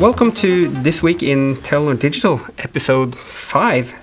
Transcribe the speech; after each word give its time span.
welcome 0.00 0.32
to 0.32 0.68
This 0.68 1.02
Week 1.02 1.22
in 1.22 1.56
Telenor 1.56 1.98
Digital, 1.98 2.40
episode 2.58 3.14
5. 3.16 3.94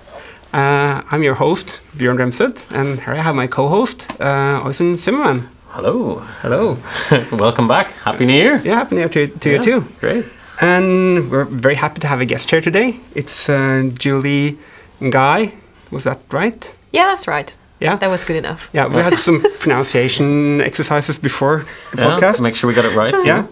Uh, 0.52 1.02
I'm 1.10 1.22
your 1.22 1.34
host, 1.34 1.80
Björn 1.96 2.16
Remsted, 2.18 2.66
and 2.70 3.00
here 3.00 3.14
I 3.14 3.18
have 3.22 3.34
my 3.34 3.46
co 3.46 3.68
host, 3.68 4.10
uh, 4.20 4.62
Oystein 4.64 4.96
Zimmerman. 4.96 5.48
Hello. 5.68 6.16
Hello. 6.42 6.76
Welcome 7.32 7.66
back. 7.68 7.92
Happy 8.04 8.26
New 8.26 8.34
Year. 8.34 8.60
Yeah, 8.64 8.74
happy 8.76 8.94
New 8.96 9.00
Year 9.02 9.08
to, 9.08 9.26
to 9.26 9.50
Yeah, 9.50 9.56
you 9.56 9.62
too. 9.62 9.84
Great. 10.00 10.24
And 10.60 11.30
we're 11.30 11.44
very 11.44 11.74
happy 11.74 12.00
to 12.00 12.06
have 12.06 12.20
a 12.20 12.24
guest 12.26 12.50
here 12.50 12.60
today. 12.60 13.00
It's 13.14 13.48
uh, 13.48 13.90
Julie 13.94 14.56
Guy. 15.10 15.52
Was 15.90 16.04
that 16.04 16.20
right? 16.30 16.74
Yeah, 16.92 17.06
that's 17.06 17.26
right. 17.26 17.56
Yeah. 17.80 17.96
That 17.96 18.08
was 18.08 18.24
good 18.24 18.36
enough. 18.36 18.70
Yeah, 18.72 18.86
we 18.86 19.02
had 19.02 19.14
some 19.18 19.42
pronunciation 19.58 20.60
exercises 20.60 21.18
before 21.18 21.66
the 21.92 22.02
Yeah, 22.02 22.10
podcast. 22.18 22.40
Make 22.40 22.54
sure 22.54 22.68
we 22.68 22.74
got 22.74 22.84
it 22.84 22.94
right. 22.96 23.14
Yeah. 23.26 23.46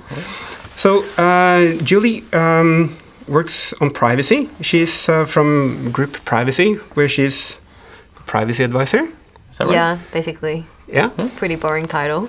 So 0.76 1.04
uh, 1.18 1.74
Julie 1.82 2.24
um, 2.32 2.94
works 3.28 3.72
on 3.80 3.90
privacy. 3.90 4.48
She's 4.60 5.08
uh, 5.08 5.24
from 5.26 5.90
Group 5.92 6.24
Privacy, 6.24 6.74
where 6.94 7.08
she's 7.08 7.60
a 8.16 8.20
privacy 8.22 8.64
advisor. 8.64 9.04
Is 9.50 9.58
that 9.58 9.66
right? 9.66 9.74
Yeah, 9.74 9.98
basically. 10.12 10.64
Yeah, 10.88 11.10
It's 11.16 11.32
a 11.32 11.34
pretty 11.36 11.56
boring 11.56 11.86
title. 11.86 12.28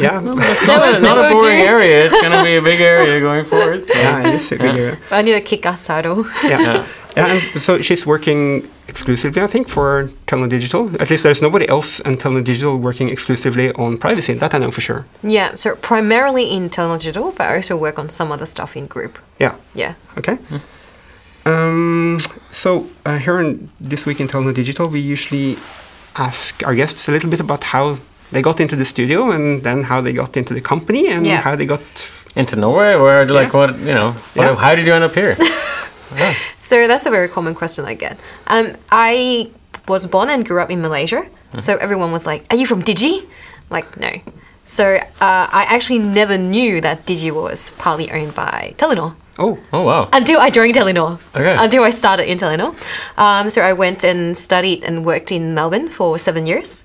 yeah, 0.00 0.20
It's 0.24 0.66
not, 0.66 0.94
a, 0.96 1.00
not 1.00 1.18
a 1.18 1.28
boring 1.30 1.60
area. 1.60 2.06
It's 2.06 2.18
going 2.20 2.32
to 2.32 2.42
be 2.44 2.56
a 2.56 2.62
big 2.62 2.80
area 2.80 3.20
going 3.20 3.44
forward. 3.44 3.86
So. 3.86 3.94
yeah. 3.98 4.28
It 4.28 4.34
is 4.36 4.52
a 4.52 4.56
good 4.56 4.74
area. 4.76 4.98
I 5.10 5.20
need 5.22 5.34
a 5.34 5.40
kick-ass 5.40 5.86
title. 5.86 6.24
Yeah. 6.44 6.60
Yeah. 6.60 6.86
yeah. 7.16 7.26
And 7.26 7.60
so 7.60 7.80
she's 7.82 8.06
working 8.06 8.68
exclusively, 8.90 9.40
I 9.42 9.46
think, 9.46 9.68
for 9.68 10.10
Telenor 10.26 10.48
Digital. 10.48 10.82
At 11.02 11.08
least 11.10 11.22
there's 11.22 11.40
nobody 11.42 11.66
else 11.68 12.00
in 12.00 12.16
Telenor 12.16 12.44
Digital 12.44 12.76
working 12.76 13.08
exclusively 13.08 13.72
on 13.74 13.96
privacy. 13.98 14.34
That 14.34 14.54
I 14.54 14.58
know 14.58 14.70
for 14.70 14.80
sure. 14.82 15.04
yeah, 15.22 15.54
so 15.54 15.68
primarily 15.76 16.44
in 16.56 16.68
Telenor 16.70 16.98
Digital, 16.98 17.30
but 17.36 17.44
I 17.50 17.56
also 17.56 17.76
work 17.76 17.98
on 17.98 18.08
some 18.08 18.32
other 18.34 18.46
stuff 18.46 18.76
in 18.76 18.86
group. 18.86 19.18
Yeah. 19.38 19.54
Yeah. 19.74 19.94
Okay. 20.18 20.36
Um, 21.46 22.18
so 22.50 22.86
uh, 23.06 23.18
here 23.18 23.40
in 23.40 23.70
this 23.80 24.04
week 24.06 24.20
in 24.20 24.28
Telenor 24.28 24.52
Digital, 24.54 24.88
we 24.90 25.00
usually 25.00 25.56
ask 26.16 26.62
our 26.66 26.74
guests 26.74 27.08
a 27.08 27.12
little 27.12 27.30
bit 27.30 27.40
about 27.40 27.64
how 27.64 27.96
they 28.32 28.42
got 28.42 28.60
into 28.60 28.76
the 28.76 28.84
studio, 28.84 29.30
and 29.30 29.62
then 29.62 29.82
how 29.84 30.00
they 30.02 30.12
got 30.12 30.36
into 30.36 30.54
the 30.54 30.60
company, 30.60 31.08
and 31.08 31.26
Yeah. 31.26 31.40
how 31.42 31.56
they 31.56 31.66
got. 31.66 31.80
Into 32.36 32.54
Norway, 32.56 32.94
where 32.94 33.24
like 33.26 33.52
Yeah. 33.52 33.58
what 33.60 33.78
you 33.78 33.94
know? 33.94 34.12
What, 34.34 34.44
Yeah. 34.46 34.54
How 34.54 34.74
did 34.76 34.86
you 34.86 34.94
end 34.94 35.02
up 35.04 35.14
here? 35.14 35.36
So 36.58 36.86
that's 36.86 37.06
a 37.06 37.10
very 37.10 37.28
common 37.28 37.54
question 37.54 37.84
I 37.84 37.94
get. 37.94 38.18
Um, 38.46 38.76
I 38.90 39.50
was 39.88 40.06
born 40.06 40.30
and 40.30 40.44
grew 40.46 40.60
up 40.60 40.70
in 40.70 40.80
Malaysia, 40.80 41.26
so 41.58 41.76
everyone 41.76 42.12
was 42.12 42.26
like, 42.26 42.46
"Are 42.50 42.56
you 42.56 42.66
from 42.66 42.82
Digi?" 42.82 43.26
Like, 43.70 43.96
no. 43.98 44.10
So 44.64 44.84
uh, 44.84 45.00
I 45.20 45.66
actually 45.68 45.98
never 45.98 46.38
knew 46.38 46.80
that 46.80 47.06
Digi 47.06 47.32
was 47.32 47.72
partly 47.72 48.10
owned 48.10 48.34
by 48.34 48.74
Telenor. 48.78 49.14
Oh, 49.38 49.58
oh 49.72 49.82
wow. 49.82 50.08
until 50.12 50.38
I 50.38 50.50
joined 50.50 50.74
Telenor. 50.74 51.18
Okay. 51.34 51.56
Until 51.58 51.82
I 51.82 51.90
started 51.90 52.30
in 52.30 52.38
Telenor. 52.38 52.74
Um, 53.16 53.48
so 53.50 53.62
I 53.62 53.72
went 53.72 54.04
and 54.04 54.36
studied 54.36 54.84
and 54.84 55.04
worked 55.04 55.32
in 55.32 55.54
Melbourne 55.54 55.88
for 55.88 56.18
seven 56.18 56.46
years. 56.46 56.84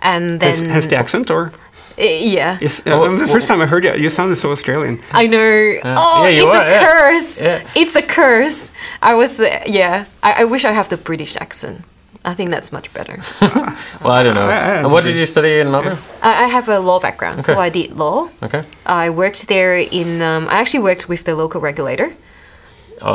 And 0.00 0.38
then. 0.38 0.50
has, 0.50 0.60
has 0.60 0.88
the 0.88 0.96
accent 0.96 1.30
or? 1.30 1.52
Uh, 1.98 2.02
yeah. 2.02 2.58
Is, 2.60 2.80
uh, 2.86 2.92
Oh, 2.92 3.16
the 3.16 3.26
first 3.26 3.46
time 3.48 3.60
I 3.60 3.66
heard 3.66 3.84
you, 3.84 3.94
you 3.94 4.10
sounded 4.10 4.36
so 4.36 4.50
Australian. 4.50 5.00
I 5.12 5.26
know. 5.26 5.78
Oh, 5.84 6.24
Yeah, 6.26 6.42
it's 6.42 6.54
are, 6.56 6.62
a 6.64 6.70
yeah. 6.70 6.86
curse. 6.86 7.40
Yeah. 7.40 7.60
It's 7.82 7.96
a 7.96 8.02
curse. 8.02 8.72
I 9.02 9.14
was, 9.14 9.38
uh, 9.40 9.62
yeah. 9.66 10.04
I, 10.22 10.42
I 10.42 10.44
wish 10.44 10.64
I 10.64 10.72
have 10.72 10.88
the 10.88 10.96
British 10.96 11.36
accent. 11.36 11.82
I 12.24 12.34
think 12.34 12.50
that's 12.50 12.70
much 12.72 12.92
better. 12.94 13.20
Well, 14.02 14.12
I 14.12 14.22
don't 14.22 14.34
know. 14.34 14.46
I- 14.46 14.64
I 14.64 14.74
don't 14.74 14.84
and 14.84 14.92
what 14.92 15.04
did 15.04 15.16
you 15.16 15.26
study 15.26 15.58
in 15.60 15.70
Melbourne? 15.70 15.98
I, 16.22 16.44
I 16.44 16.46
have 16.48 16.68
a 16.68 16.78
law 16.78 16.98
background, 17.00 17.44
so 17.44 17.58
I 17.58 17.68
did 17.70 17.92
law. 17.96 18.28
Okay. 18.42 18.62
I 18.86 19.10
worked 19.10 19.48
there 19.48 19.76
in, 19.76 20.22
um, 20.22 20.48
I 20.48 20.60
actually 20.60 20.82
worked 20.84 21.08
with 21.08 21.24
the 21.24 21.34
local 21.34 21.60
regulator 21.60 22.06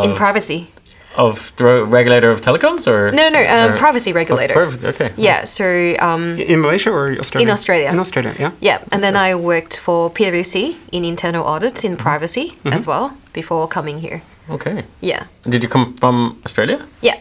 in 0.03 0.11
Of, 0.11 0.17
privacy. 0.17 0.67
Of 1.17 1.51
the 1.57 1.83
regulator 1.85 2.29
of 2.31 2.41
telecoms 2.41 2.87
or 2.87 3.11
No, 3.11 3.29
no, 3.29 3.39
um, 3.39 3.71
or- 3.73 3.77
privacy 3.77 4.11
Oh, 4.11 4.15
regulator. 4.15 4.53
Okay. 4.83 5.11
Yeah, 5.17 5.43
so 5.45 5.65
um, 5.99 6.37
In 6.39 6.61
Malaysia 6.61 6.91
or 6.91 7.11
Australia? 7.19 7.47
In 7.47 7.51
Australia. 7.53 7.89
In 7.91 7.99
Australia, 7.99 8.33
yeah. 8.39 8.51
Yeah, 8.61 8.79
and 8.91 9.03
then 9.03 9.15
I 9.15 9.35
worked 9.35 9.77
for 9.79 10.09
PwC 10.11 10.75
in 10.91 11.03
internal 11.03 11.43
audits 11.45 11.81
Mm-hmm. 11.81 11.93
in 11.93 11.97
privacy 11.97 12.57
as 12.65 12.85
well 12.87 13.11
before 13.33 13.67
coming 13.67 13.99
here. 13.99 14.21
Okay. 14.49 14.83
Yeah, 15.01 15.23
Did 15.43 15.63
you 15.63 15.69
come 15.69 15.95
from 15.99 16.37
Australia? 16.45 16.79
yeah, 17.01 17.17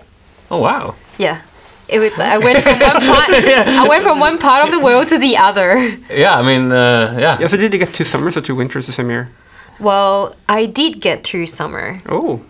Oh 0.51 0.59
wow. 0.61 0.95
yeah. 1.19 1.41
It 1.89 2.01
was. 2.01 2.19
I 2.19 2.39
went 2.39 2.63
from 2.67 2.79
one 2.81 2.99
part. 3.01 3.31
I 3.83 3.87
went 3.89 4.03
from 4.03 4.19
one 4.19 4.39
part 4.39 4.65
of 4.67 4.71
the 4.73 4.81
world 4.81 5.07
to 5.09 5.19
the 5.19 5.37
other. 5.37 5.79
Yeah, 6.11 6.35
I 6.39 6.43
mean, 6.43 6.73
uh, 6.73 7.15
yeah. 7.19 7.39
Yeah, 7.41 7.47
so 7.49 7.57
did 7.57 7.73
you 7.73 7.79
get 7.79 7.95
two 7.95 8.03
summers 8.05 8.37
or 8.37 8.41
two 8.43 8.57
winters 8.57 8.87
the 8.87 8.93
same 8.93 9.09
year? 9.09 9.29
Well, 9.79 10.35
I 10.49 10.67
did 10.67 11.01
get 11.01 11.23
two 11.23 11.47
summer, 11.47 12.01
Oh, 12.09 12.41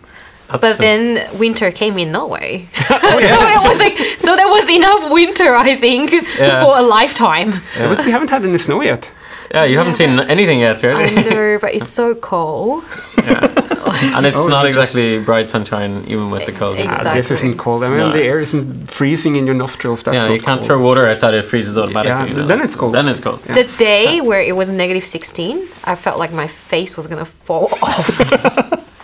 That's, 0.49 0.61
but 0.61 0.77
then 0.77 1.27
winter 1.37 1.71
came 1.71 1.97
in 1.97 2.11
Norway. 2.11 2.67
so 2.87 2.95
it 2.95 3.63
was 3.69 3.79
like 3.79 3.97
so 4.19 4.35
there 4.35 4.47
was 4.47 4.69
enough 4.69 5.11
winter, 5.11 5.55
I 5.55 5.75
think, 5.75 6.11
Yeah. 6.39 6.63
for 6.63 6.77
a 6.77 6.81
lifetime. 6.81 7.49
Yeah, 7.77 7.93
but 7.95 8.05
we 8.05 8.11
haven't 8.11 8.29
had 8.29 8.45
any 8.45 8.57
snow 8.57 8.81
yet. 8.81 9.11
yeah, 9.53 9.65
you 9.65 9.77
haven't 9.77 9.95
seen 9.95 10.19
anything 10.19 10.59
yet, 10.59 10.83
I 10.83 10.91
right? 10.91 11.15
know, 11.29 11.57
but 11.59 11.73
it's 11.73 11.89
so 11.89 12.15
cold. 12.15 12.83
and 13.17 14.25
it's 14.25 14.37
Oh, 14.37 14.47
not 14.49 14.65
you 14.67 14.73
just- 14.73 14.93
exactly 14.95 15.19
bright 15.23 15.49
sunshine, 15.49 16.03
even 16.07 16.29
with 16.31 16.45
the 16.45 16.51
cold. 16.51 16.77
Ex- 16.77 16.97
Ah, 17.05 17.13
this 17.13 17.31
isn't 17.31 17.57
cold. 17.57 17.83
I 17.83 17.87
mean, 17.89 17.97
No. 17.97 18.11
the 18.11 18.23
air 18.23 18.39
isn't 18.39 18.89
freezing 18.91 19.35
in 19.37 19.45
your 19.45 19.55
nostrils. 19.55 20.03
That's 20.03 20.15
Yeah, 20.15 20.27
not 20.27 20.33
you 20.33 20.41
can't 20.41 20.59
cold. 20.61 20.65
throw 20.67 20.81
water 20.81 21.05
outside; 21.07 21.33
it 21.33 21.45
freezes 21.45 21.77
automatically. 21.77 22.17
Yeah, 22.17 22.25
you 22.25 22.33
know, 22.41 22.47
then 22.47 22.61
it's 22.61 22.75
cold. 22.75 22.93
Then 22.93 23.07
it's 23.07 23.19
cold. 23.19 23.39
The 23.43 23.63
day 23.77 24.21
where 24.21 24.41
it 24.41 24.55
was 24.55 24.69
negative 24.69 25.05
16, 25.05 25.67
I 25.85 25.95
felt 25.95 26.17
like 26.19 26.31
my 26.33 26.47
face 26.47 26.95
was 26.97 27.07
gonna 27.07 27.25
fall 27.47 27.69
off. 27.81 28.07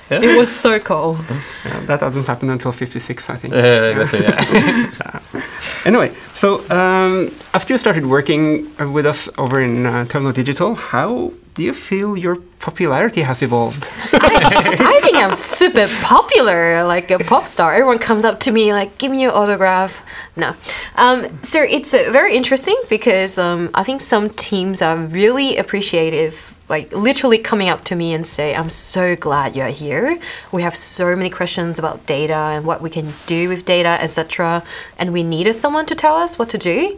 Yeah. 0.10 0.22
It 0.22 0.38
was 0.38 0.52
so 0.52 0.80
cold. 0.80 1.20
Yeah, 1.66 1.80
that 1.86 2.00
doesn't 2.00 2.28
happen 2.28 2.50
until 2.50 2.72
56, 2.72 3.30
I 3.30 3.38
think. 3.38 3.54
Yeah, 3.54 4.02
exactly. 4.02 4.26
Yeah. 5.34 5.42
Anyway, 5.86 6.14
so 6.34 6.60
um, 6.70 7.30
after 7.54 7.74
you 7.74 7.78
started 7.78 8.06
working 8.06 8.68
uh, 8.80 8.90
with 8.90 9.06
us 9.06 9.30
over 9.38 9.60
in 9.60 9.86
uh, 9.86 10.06
Telenor 10.06 10.34
Digital, 10.34 10.76
how 10.76 11.34
do 11.56 11.64
you 11.64 11.74
feel 11.74 12.18
your 12.18 12.38
popularity 12.60 13.22
has 13.22 13.42
evolved? 13.42 13.88
I, 14.14 14.78
I 14.80 15.00
think 15.02 15.18
I'm 15.18 15.34
super 15.34 15.88
popular, 16.02 16.84
like 16.84 17.12
a 17.12 17.20
pop 17.20 17.48
star. 17.48 17.74
Everyone 17.74 18.00
comes 18.00 18.24
up 18.26 18.40
to 18.42 18.52
me 18.52 18.74
like, 18.74 18.98
"Give 18.98 19.12
me 19.12 19.22
your 19.22 19.34
autograph." 19.36 20.02
No, 20.36 20.56
um, 20.96 21.28
so 21.44 21.60
it's 21.62 21.94
uh, 21.94 22.10
very 22.12 22.36
interesting 22.36 22.80
because 22.90 23.38
um, 23.38 23.70
I 23.74 23.84
think 23.84 24.02
some 24.02 24.30
teams 24.30 24.82
are 24.82 24.98
really 24.98 25.58
appreciative, 25.58 26.53
like 26.70 26.92
literally 26.94 27.38
coming 27.38 27.70
up 27.70 27.84
to 27.86 27.96
me 27.96 28.14
and 28.14 28.26
say, 28.26 28.56
"I'm 28.56 28.70
so 28.70 29.16
glad 29.16 29.56
you're 29.56 29.68
here. 29.68 30.20
We 30.52 30.62
have 30.62 30.76
so 30.76 31.16
many 31.16 31.30
questions 31.30 31.78
about 31.78 32.06
data 32.06 32.34
and 32.34 32.66
what 32.66 32.82
we 32.82 32.90
can 32.90 33.14
do 33.26 33.50
with 33.50 33.66
data, 33.66 34.02
etc. 34.02 34.64
And 34.98 35.12
we 35.12 35.24
needed 35.24 35.54
someone 35.54 35.86
to 35.88 35.96
tell 35.96 36.16
us 36.16 36.40
what 36.40 36.50
to 36.50 36.58
do." 36.58 36.98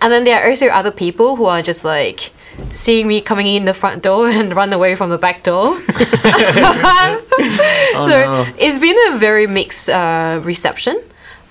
And 0.00 0.12
then 0.12 0.24
there 0.24 0.42
are 0.42 0.50
also 0.50 0.66
other 0.66 0.90
people 0.90 1.36
who 1.36 1.44
are 1.44 1.62
just 1.62 1.84
like 1.84 2.32
seeing 2.72 3.06
me 3.06 3.20
coming 3.20 3.46
in 3.46 3.64
the 3.64 3.74
front 3.74 4.02
door 4.02 4.28
and 4.38 4.54
run 4.54 4.72
away 4.72 4.96
from 4.96 5.10
the 5.10 5.18
back 5.18 5.42
door. 5.42 5.78
Oh, 7.94 8.08
so 8.08 8.20
no. 8.24 8.54
it's 8.58 8.78
been 8.78 8.96
a 9.12 9.18
very 9.18 9.46
mixed 9.46 9.90
uh, 9.90 10.40
reception, 10.42 10.98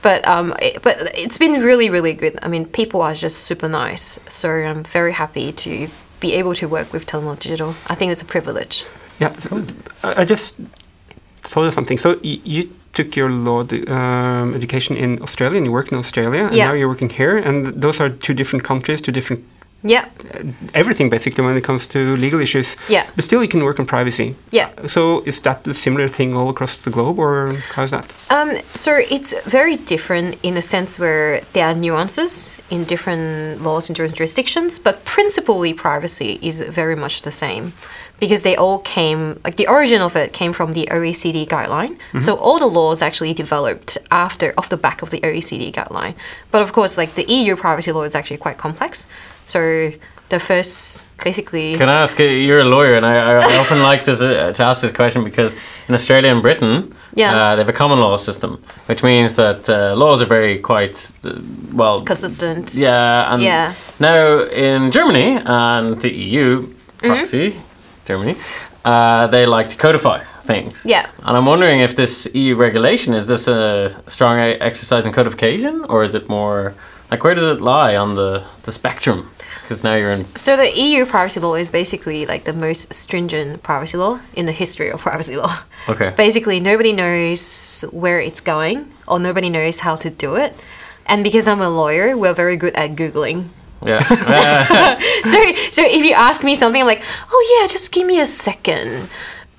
but 0.01 0.27
um, 0.27 0.55
it, 0.59 0.81
but 0.81 0.97
it's 1.15 1.37
been 1.37 1.61
really 1.61 1.89
really 1.89 2.13
good. 2.13 2.39
I 2.41 2.47
mean, 2.47 2.65
people 2.65 3.01
are 3.01 3.13
just 3.13 3.39
super 3.39 3.69
nice, 3.69 4.19
so 4.27 4.49
I'm 4.49 4.83
very 4.83 5.11
happy 5.11 5.51
to 5.51 5.87
be 6.21 6.33
able 6.39 6.53
to 6.55 6.67
work 6.67 6.93
with 6.93 7.05
Telenor 7.05 7.35
Digital. 7.37 7.75
I 7.89 7.95
think 7.95 8.11
it's 8.13 8.21
a 8.21 8.25
privilege. 8.35 8.85
Yeah, 9.19 9.33
so 9.39 9.63
I 10.03 10.21
I 10.21 10.25
just 10.25 10.55
thought 11.51 11.67
of 11.67 11.73
something. 11.73 11.99
So 11.99 12.09
y- 12.23 12.39
you 12.45 12.63
took 12.93 13.15
your 13.19 13.29
law 13.29 13.63
d- 13.63 13.83
um, 13.87 14.53
education 14.55 14.97
in 14.97 15.21
Australia, 15.21 15.57
and 15.57 15.65
you 15.65 15.71
worked 15.73 15.91
in 15.91 15.97
Australia, 15.99 16.43
and 16.45 16.53
Yeah. 16.55 16.67
now 16.69 16.73
you're 16.77 16.89
working 16.93 17.09
here, 17.21 17.37
and 17.47 17.65
those 17.81 18.03
are 18.03 18.09
two 18.25 18.33
different 18.33 18.63
countries, 18.71 19.01
two 19.01 19.11
different 19.11 19.41
Yeah, 19.83 20.05
everything 20.73 21.09
basically 21.09 21.43
when 21.43 21.57
it 21.57 21.63
comes 21.63 21.87
to 21.87 22.15
legal 22.17 22.39
issues. 22.39 22.77
Yeah. 22.89 23.07
But 23.15 23.23
still, 23.25 23.41
you 23.41 23.47
can 23.47 23.63
work 23.63 23.79
on 23.79 23.85
privacy. 23.85 24.35
yeah. 24.51 24.69
So 24.87 25.21
is 25.25 25.39
that 25.41 25.67
a 25.67 25.73
similar 25.73 26.07
thing 26.07 26.35
all 26.35 26.49
across 26.49 26.77
the 26.77 26.91
globe, 26.91 27.17
or 27.19 27.53
how's 27.73 27.91
that? 27.91 28.05
Um, 28.29 28.57
so 28.75 28.99
it's 29.09 29.33
very 29.49 29.77
different 29.77 30.37
in 30.43 30.53
the 30.53 30.61
sense 30.61 30.99
where 30.99 31.41
there 31.53 31.65
are 31.65 31.73
nuances 31.73 32.57
in 32.69 32.83
different 32.85 33.61
laws 33.63 33.89
in 33.89 33.93
different 33.95 34.15
jurisdictions, 34.15 34.79
but 34.79 35.03
principally 35.05 35.73
privacy 35.73 36.37
is 36.41 36.59
very 36.59 36.95
much 36.95 37.21
the 37.23 37.31
same 37.31 37.73
because 38.19 38.43
they 38.43 38.55
all 38.55 38.79
came 38.79 39.39
like 39.43 39.55
the 39.55 39.67
origin 39.67 39.99
of 39.99 40.15
it 40.15 40.31
came 40.31 40.53
from 40.53 40.73
the 40.73 40.87
OECD 40.91 41.47
guideline. 41.47 41.97
So 42.21 42.35
all 42.35 42.59
the 42.59 42.67
laws 42.67 43.01
actually 43.01 43.33
developed 43.33 43.97
after 44.11 44.53
off 44.59 44.69
the 44.69 44.77
back 44.77 45.01
of 45.01 45.09
the 45.09 45.19
OECD 45.21 45.73
guideline. 45.73 46.13
But 46.51 46.61
of 46.61 46.71
course, 46.71 46.99
like 46.99 47.15
the 47.15 47.25
EU 47.27 47.55
privacy 47.55 47.91
law 47.91 48.03
is 48.03 48.13
actually 48.13 48.37
quite 48.37 48.59
complex. 48.59 49.07
So 49.47 49.91
the 50.29 50.39
first 50.39 51.03
basically 51.23 51.77
Can 51.77 51.89
I 51.89 52.01
ask? 52.01 52.17
You're 52.19 52.61
a 52.61 52.65
lawyer, 52.65 52.95
and 52.95 53.05
I, 53.05 53.15
I 53.41 53.57
often 53.59 53.81
like 53.91 54.05
this 54.05 54.21
uh, 54.21 54.51
to 54.53 54.63
ask 54.63 54.81
this 54.81 54.91
question 54.91 55.23
because 55.23 55.53
in 55.87 55.93
Australia 55.93 56.31
and 56.31 56.41
Britain, 56.41 56.93
Yeah. 57.15 57.35
uh, 57.35 57.55
they 57.55 57.61
have 57.61 57.69
a 57.69 57.77
common 57.77 57.99
law 57.99 58.17
system, 58.17 58.57
which 58.87 59.03
means 59.03 59.35
that 59.35 59.69
uh, 59.69 59.93
laws 59.95 60.21
are 60.21 60.25
very 60.29 60.57
quite 60.59 61.11
uh, 61.23 61.33
well 61.73 62.01
consistent. 62.05 62.73
Yeah, 62.73 63.33
and 63.33 63.41
Yeah. 63.43 63.73
now 63.99 64.43
in 64.51 64.91
Germany 64.91 65.39
and 65.45 66.01
the 66.01 66.09
EU 66.09 66.67
Mm-hmm. 67.01 67.07
proxy, 67.15 67.55
Germany, 68.05 68.35
uh, 68.85 69.25
they 69.27 69.45
like 69.47 69.69
to 69.69 69.75
codify 69.77 70.19
things. 70.45 70.83
Yeah. 70.85 71.05
And 71.23 71.35
I'm 71.37 71.45
wondering 71.47 71.79
if 71.81 71.95
this 71.95 72.27
EU 72.33 72.55
regulation 72.55 73.13
is 73.15 73.25
this 73.27 73.47
a 73.47 73.89
strong 74.07 74.37
exercise 74.39 75.07
in 75.07 75.11
codification, 75.13 75.83
or 75.89 76.03
is 76.03 76.13
it 76.15 76.29
more 76.29 76.73
like 77.11 77.23
where 77.23 77.35
does 77.35 77.57
it 77.57 77.61
lie 77.61 77.95
on 77.95 78.15
the 78.15 78.43
the 78.63 78.71
spectrum? 78.71 79.29
Because 79.61 79.83
now 79.83 79.95
you're 79.95 80.11
in. 80.11 80.25
So 80.35 80.57
the 80.57 80.69
EU 80.69 81.05
privacy 81.05 81.39
law 81.39 81.55
is 81.55 81.69
basically 81.69 82.25
like 82.25 82.45
the 82.45 82.53
most 82.53 82.93
stringent 82.93 83.61
privacy 83.63 83.97
law 83.97 84.19
in 84.33 84.45
the 84.45 84.51
history 84.51 84.89
of 84.89 85.01
privacy 85.01 85.35
law. 85.37 85.55
Okay. 85.87 86.13
Basically, 86.15 86.59
nobody 86.59 86.93
knows 86.93 87.83
where 87.91 88.19
it's 88.19 88.39
going 88.39 88.91
or 89.07 89.19
nobody 89.19 89.49
knows 89.49 89.79
how 89.79 89.95
to 89.97 90.09
do 90.09 90.35
it. 90.35 90.55
And 91.05 91.23
because 91.23 91.47
I'm 91.47 91.61
a 91.61 91.69
lawyer, 91.69 92.17
we're 92.17 92.33
very 92.33 92.57
good 92.57 92.73
at 92.75 92.95
googling. 92.95 93.49
Yeah. 93.85 93.99
So, 95.25 95.39
so 95.71 95.83
if 95.85 96.03
you 96.03 96.13
ask 96.13 96.43
me 96.43 96.55
something, 96.55 96.81
I'm 96.81 96.87
like, 96.87 97.03
oh 97.31 97.59
yeah, 97.59 97.67
just 97.67 97.91
give 97.91 98.05
me 98.07 98.19
a 98.19 98.25
second. 98.25 99.09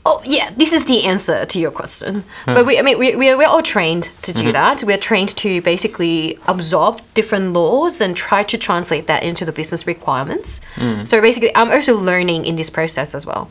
Oh 0.04 0.20
yeah, 0.24 0.50
this 0.56 0.72
is 0.72 0.86
the 0.86 1.04
answer 1.04 1.46
to 1.46 1.58
your 1.60 1.70
question. 1.70 2.24
But 2.44 2.62
hmm. 2.62 2.66
we, 2.66 2.78
I 2.78 2.82
mean, 2.82 2.98
we, 2.98 3.14
we're, 3.14 3.36
we're 3.38 3.46
all 3.46 3.62
trained 3.62 4.10
to 4.22 4.32
do 4.32 4.42
mm-hmm. 4.42 4.52
that. 4.52 4.82
We're 4.82 4.98
trained 4.98 5.36
to 5.36 5.62
basically 5.62 6.38
absorb 6.48 7.00
different 7.14 7.52
laws 7.52 8.00
and 8.00 8.16
try 8.16 8.42
to 8.42 8.58
translate 8.58 9.06
that 9.06 9.22
into 9.22 9.44
the 9.44 9.52
business 9.52 9.86
requirements. 9.86 10.60
Hmm. 10.74 11.04
So 11.04 11.20
basically, 11.20 11.54
I'm 11.54 11.70
also 11.70 11.96
learning 11.96 12.46
in 12.46 12.56
this 12.56 12.68
process 12.68 13.14
as 13.14 13.26
well. 13.26 13.50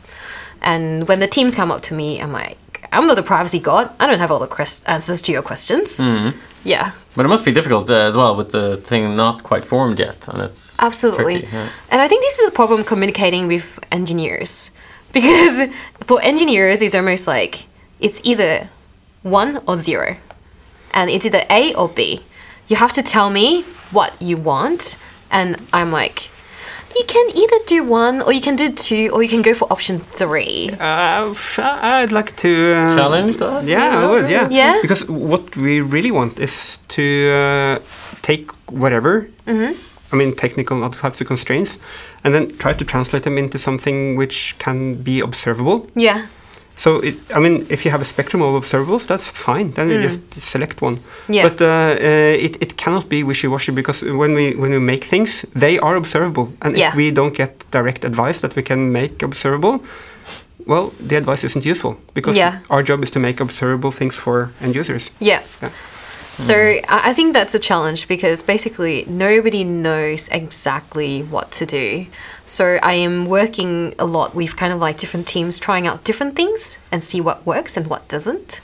And 0.60 1.08
when 1.08 1.20
the 1.20 1.26
teams 1.26 1.54
come 1.54 1.70
up 1.70 1.82
to 1.82 1.94
me, 1.94 2.20
I'm 2.20 2.32
like, 2.32 2.58
I'm 2.92 3.06
not 3.06 3.18
a 3.18 3.22
privacy 3.22 3.58
god. 3.58 3.90
I 3.98 4.06
don't 4.06 4.18
have 4.18 4.30
all 4.30 4.38
the 4.38 4.46
quest- 4.46 4.86
answers 4.86 5.22
to 5.22 5.32
your 5.32 5.42
questions. 5.42 6.04
Hmm. 6.04 6.30
Yeah. 6.64 6.92
but 7.16 7.24
it 7.26 7.28
must 7.28 7.44
be 7.44 7.50
difficult 7.50 7.90
uh, 7.90 7.94
as 7.94 8.16
well 8.16 8.36
with 8.36 8.52
the 8.52 8.76
thing 8.76 9.16
not 9.16 9.42
quite 9.42 9.64
formed 9.64 9.98
yet, 9.98 10.28
and 10.28 10.40
it's 10.42 10.80
Absolutely. 10.80 11.40
tricky, 11.40 11.48
yeah. 11.52 11.68
And 11.90 12.00
I 12.00 12.06
think 12.06 12.22
this 12.22 12.38
is 12.38 12.48
a 12.48 12.52
problem 12.52 12.84
communicating 12.84 13.48
with 13.48 13.80
engineers. 13.90 14.70
Because 15.18 15.68
for 16.06 16.20
engineers, 16.22 16.80
it's 16.80 16.94
almost 16.94 17.26
like 17.26 17.66
it's 18.00 18.20
either 18.24 18.68
one 19.22 19.60
or 19.68 19.76
zero. 19.76 20.16
And 20.94 21.10
it's 21.10 21.26
either 21.26 21.44
A 21.50 21.74
or 21.74 21.88
B. 21.88 22.20
You 22.68 22.76
have 22.76 22.92
to 22.94 23.02
tell 23.02 23.28
me 23.30 23.62
what 23.92 24.10
you 24.20 24.36
want. 24.36 24.98
And 25.30 25.56
I'm 25.72 25.90
like, 25.92 26.30
you 26.96 27.04
can 27.06 27.30
either 27.34 27.56
do 27.66 27.84
one, 27.84 28.20
or 28.22 28.32
you 28.32 28.40
can 28.40 28.56
do 28.56 28.70
two, 28.70 29.10
or 29.12 29.22
you 29.22 29.28
can 29.28 29.42
go 29.42 29.54
for 29.54 29.70
option 29.72 30.00
three. 30.00 30.70
Uh, 30.78 31.30
f- 31.30 31.58
I'd 31.58 32.12
like 32.12 32.36
to 32.36 32.74
uh, 32.74 32.94
Challenge 32.96 33.36
that? 33.38 33.64
Yeah, 33.64 34.00
I 34.04 34.10
would. 34.10 34.30
Yeah. 34.30 34.48
Yeah? 34.50 34.78
Because 34.82 35.08
what 35.08 35.56
we 35.56 35.80
really 35.80 36.10
want 36.10 36.38
is 36.38 36.78
to 36.88 37.30
uh, 37.32 37.78
take 38.22 38.50
whatever. 38.70 39.28
Mm-hmm. 39.46 39.72
I 40.12 40.16
mean, 40.16 40.36
technical 40.36 40.76
and 40.76 40.84
other 40.84 40.98
types 40.98 41.20
of 41.22 41.26
constraints, 41.26 41.78
and 42.24 42.34
then 42.34 42.56
try 42.58 42.72
to 42.74 42.84
translate 42.84 43.22
them 43.22 43.38
into 43.38 43.58
something 43.58 44.16
which 44.16 44.54
can 44.58 44.94
be 45.02 45.20
observable. 45.20 45.86
Yeah. 45.96 46.26
So, 46.74 47.00
it, 47.00 47.14
I 47.34 47.38
mean, 47.38 47.66
if 47.68 47.84
you 47.84 47.90
have 47.90 48.00
a 48.00 48.04
spectrum 48.04 48.42
of 48.42 48.54
observables, 48.62 49.06
that's 49.06 49.28
fine. 49.28 49.72
Then 49.72 49.90
you 49.90 50.00
just 50.02 50.32
select 50.34 50.80
one. 50.82 50.96
Mm. 50.96 51.02
Yeah. 51.34 51.48
But 51.48 51.60
uh, 51.60 51.66
uh, 51.66 52.46
it, 52.46 52.56
it 52.62 52.76
cannot 52.76 53.08
be 53.08 53.22
wishy-washy 53.22 53.72
because 53.72 54.02
when 54.02 54.34
we 54.34 54.54
when 54.54 54.70
we 54.70 54.78
make 54.78 55.04
things, 55.04 55.42
they 55.54 55.78
are 55.78 55.96
observable, 55.96 56.48
and 56.62 56.76
Yeah. 56.76 56.88
if 56.88 56.94
we 56.96 57.10
don't 57.10 57.34
get 57.36 57.66
direct 57.70 58.04
advice 58.04 58.40
that 58.40 58.56
we 58.56 58.62
can 58.62 58.90
make 58.90 59.22
observable, 59.22 59.80
well, 60.66 60.92
the 61.08 61.16
advice 61.16 61.44
isn't 61.44 61.64
useful 61.66 61.96
because 62.14 62.38
Yeah. 62.38 62.58
our 62.70 62.82
job 62.82 63.02
is 63.02 63.10
to 63.10 63.18
make 63.18 63.42
observable 63.42 63.90
things 63.92 64.16
for 64.18 64.48
end 64.62 64.74
users. 64.74 65.10
Yeah. 65.20 65.40
Yeah. 65.62 65.70
So 66.36 66.54
I 66.54 67.10
I 67.10 67.14
think 67.14 67.34
that's 67.34 67.54
a 67.54 67.58
challenge 67.58 68.08
because 68.08 68.42
basically 68.42 69.04
nobody 69.06 69.64
knows 69.64 70.28
exactly 70.28 71.22
what 71.22 71.50
to 71.52 71.66
do. 71.66 72.06
So 72.46 72.78
I 72.82 72.94
am 72.94 73.26
working 73.26 73.94
a 73.98 74.04
lot 74.06 74.34
with 74.34 74.56
kind 74.56 74.72
of 74.72 74.80
like 74.80 74.98
different 74.98 75.26
teams 75.28 75.58
trying 75.58 75.86
out 75.86 76.04
different 76.04 76.36
things 76.36 76.78
and 76.90 77.02
see 77.04 77.20
what 77.20 77.44
works 77.46 77.76
and 77.76 77.86
what 77.86 78.08
doesn't. 78.08 78.60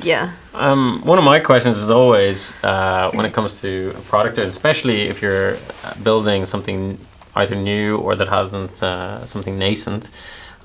Yeah. 0.00 0.32
Um, 0.54 1.02
one 1.04 1.18
of 1.18 1.24
my 1.24 1.40
questions 1.40 1.76
is 1.76 1.90
always 1.90 2.54
uh, 2.64 3.10
when 3.12 3.26
it 3.26 3.32
comes 3.32 3.60
to 3.60 3.92
a 3.96 4.00
product, 4.00 4.38
and 4.38 4.48
especially 4.48 5.02
if 5.02 5.20
you're 5.20 5.56
uh, 5.84 5.94
building 6.02 6.46
something 6.46 6.98
either 7.34 7.54
new 7.54 7.98
or 7.98 8.14
that 8.16 8.28
hasn't 8.28 8.82
uh, 8.82 9.26
something 9.26 9.58
nascent, 9.58 10.10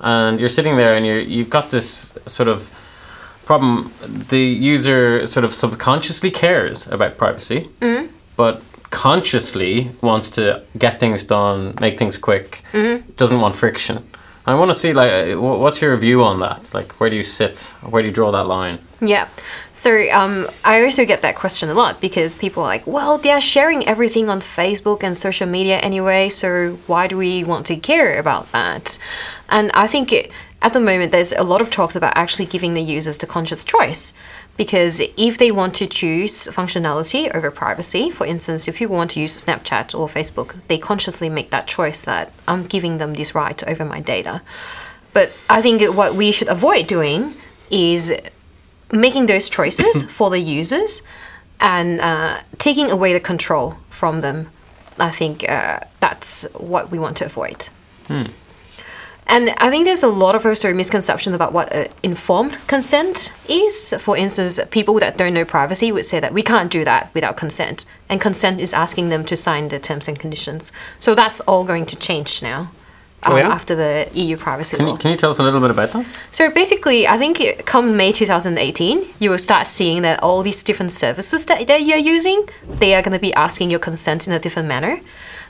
and 0.00 0.40
you're 0.40 0.48
sitting 0.48 0.76
there 0.76 0.94
and 0.96 1.04
you're, 1.04 1.20
you've 1.20 1.50
got 1.50 1.68
this 1.70 2.14
sort 2.26 2.48
of 2.48 2.70
problem. 3.48 3.90
The 4.28 4.44
user 4.74 5.26
sort 5.26 5.44
of 5.48 5.52
subconsciously 5.54 6.30
cares 6.30 6.86
about 6.96 7.16
privacy, 7.16 7.60
but 8.36 8.62
consciously 8.90 9.90
wants 10.02 10.28
to 10.30 10.42
get 10.84 11.00
things 11.00 11.24
done, 11.24 11.74
make 11.80 11.98
things 11.98 12.16
quick, 12.18 12.62
doesn't 13.16 13.40
want 13.40 13.54
friction. 13.54 13.96
I 14.48 14.54
want 14.54 14.70
to 14.70 14.78
see 14.82 14.92
like 14.94 15.12
uh, 15.12 15.40
what's 15.62 15.82
your 15.82 15.94
view 15.98 16.18
on 16.24 16.40
that? 16.40 16.72
Like 16.72 16.90
where 16.98 17.10
do 17.10 17.16
you 17.16 17.22
sit? 17.22 17.74
Where 17.90 18.00
do 18.02 18.08
you 18.08 18.14
draw 18.14 18.30
that 18.32 18.46
line? 18.46 18.78
Yeah. 19.00 19.28
So 19.74 19.90
um, 20.10 20.48
I 20.64 20.82
also 20.84 21.04
get 21.04 21.20
that 21.20 21.36
question 21.36 21.68
a 21.68 21.74
lot 21.74 22.00
because 22.00 22.34
people 22.34 22.62
are 22.62 22.66
like, 22.66 22.86
well, 22.86 23.18
they're 23.18 23.42
sharing 23.42 23.86
everything 23.86 24.30
on 24.30 24.40
Facebook 24.40 25.02
and 25.02 25.14
social 25.14 25.46
media 25.46 25.78
anyway, 25.80 26.30
so 26.30 26.78
why 26.86 27.08
do 27.08 27.16
we 27.18 27.44
want 27.44 27.66
to 27.66 27.76
care 27.76 28.18
about 28.18 28.50
that? 28.52 28.98
And 29.50 29.70
I 29.74 29.86
think 29.86 30.12
it, 30.12 30.30
at 30.60 30.72
the 30.72 30.80
moment 30.80 31.12
there's 31.12 31.32
a 31.32 31.42
lot 31.42 31.60
of 31.60 31.70
talks 31.70 31.94
about 31.94 32.16
actually 32.16 32.46
giving 32.46 32.74
the 32.74 32.80
users 32.80 33.18
the 33.18 33.26
conscious 33.26 33.64
choice. 33.64 34.12
Because 34.56 35.00
if 35.16 35.38
they 35.38 35.52
want 35.52 35.76
to 35.76 35.86
choose 35.86 36.48
functionality 36.48 37.32
over 37.32 37.48
privacy, 37.52 38.10
for 38.10 38.26
instance, 38.26 38.66
if 38.66 38.76
people 38.76 38.96
want 38.96 39.12
to 39.12 39.20
use 39.20 39.44
Snapchat 39.44 39.96
or 39.96 40.08
Facebook, 40.08 40.56
they 40.66 40.78
consciously 40.78 41.28
make 41.28 41.50
that 41.50 41.68
choice 41.68 42.02
that 42.02 42.32
I'm 42.48 42.66
giving 42.66 42.98
them 42.98 43.14
this 43.14 43.36
right 43.36 43.62
over 43.68 43.84
my 43.84 44.00
data. 44.00 44.42
But 45.12 45.32
I 45.48 45.62
think 45.62 45.82
what 45.94 46.16
we 46.16 46.32
should 46.32 46.48
avoid 46.48 46.88
doing 46.88 47.34
is 47.70 48.12
making 48.90 49.26
those 49.26 49.48
choices 49.48 50.02
for 50.10 50.28
the 50.28 50.40
users 50.40 51.02
and 51.60 52.00
uh, 52.00 52.40
taking 52.58 52.90
away 52.90 53.12
the 53.12 53.20
control 53.20 53.76
from 53.90 54.22
them. 54.22 54.50
I 54.98 55.10
think 55.10 55.48
uh, 55.48 55.80
that's 56.00 56.44
what 56.54 56.90
we 56.90 56.98
want 56.98 57.16
to 57.18 57.26
avoid. 57.26 57.68
And 59.28 59.50
I 59.58 59.68
think 59.68 59.84
there's 59.84 60.02
a 60.02 60.08
lot 60.08 60.34
of 60.34 60.46
also 60.46 60.72
misconceptions 60.72 61.36
about 61.36 61.52
what 61.52 61.74
uh, 61.74 61.86
informed 62.02 62.58
consent 62.66 63.32
is. 63.48 63.94
For 63.98 64.16
instance, 64.16 64.58
people 64.70 64.98
that 65.00 65.18
don't 65.18 65.34
know 65.34 65.44
privacy 65.44 65.92
would 65.92 66.06
say 66.06 66.18
that 66.18 66.32
we 66.32 66.42
can't 66.42 66.70
do 66.70 66.82
that 66.84 67.12
without 67.14 67.36
consent, 67.36 67.84
and 68.08 68.20
consent 68.20 68.58
is 68.58 68.72
asking 68.72 69.10
them 69.10 69.24
to 69.26 69.36
sign 69.36 69.68
the 69.68 69.78
terms 69.78 70.08
and 70.08 70.18
conditions. 70.18 70.72
So 70.98 71.14
that's 71.14 71.40
all 71.42 71.64
going 71.64 71.84
to 71.86 71.96
change 71.96 72.42
now. 72.42 72.70
Oh, 73.24 73.32
um, 73.32 73.38
yeah? 73.38 73.48
After 73.48 73.74
the 73.74 74.08
EU 74.14 74.36
privacy 74.36 74.76
Can 74.76 74.86
law. 74.86 74.92
you, 74.92 74.98
can 74.98 75.10
you 75.10 75.16
tell 75.16 75.30
us 75.30 75.40
a 75.40 75.42
little 75.42 75.60
bit 75.60 75.70
about 75.70 75.92
that? 75.92 76.06
So 76.30 76.50
basically, 76.50 77.06
I 77.06 77.18
think 77.18 77.40
it 77.40 77.66
comes 77.66 77.92
May 77.92 78.12
2018, 78.12 79.06
you 79.18 79.30
will 79.30 79.38
start 79.38 79.66
seeing 79.66 80.02
that 80.02 80.22
all 80.22 80.42
these 80.42 80.62
different 80.62 80.92
services 80.92 81.44
that, 81.46 81.66
that 81.66 81.82
you're 81.82 81.98
using, 81.98 82.48
they 82.78 82.94
are 82.94 83.02
going 83.02 83.12
to 83.12 83.18
be 83.18 83.34
asking 83.34 83.70
your 83.70 83.80
consent 83.80 84.28
in 84.28 84.32
a 84.32 84.38
different 84.38 84.68
manner. 84.68 85.00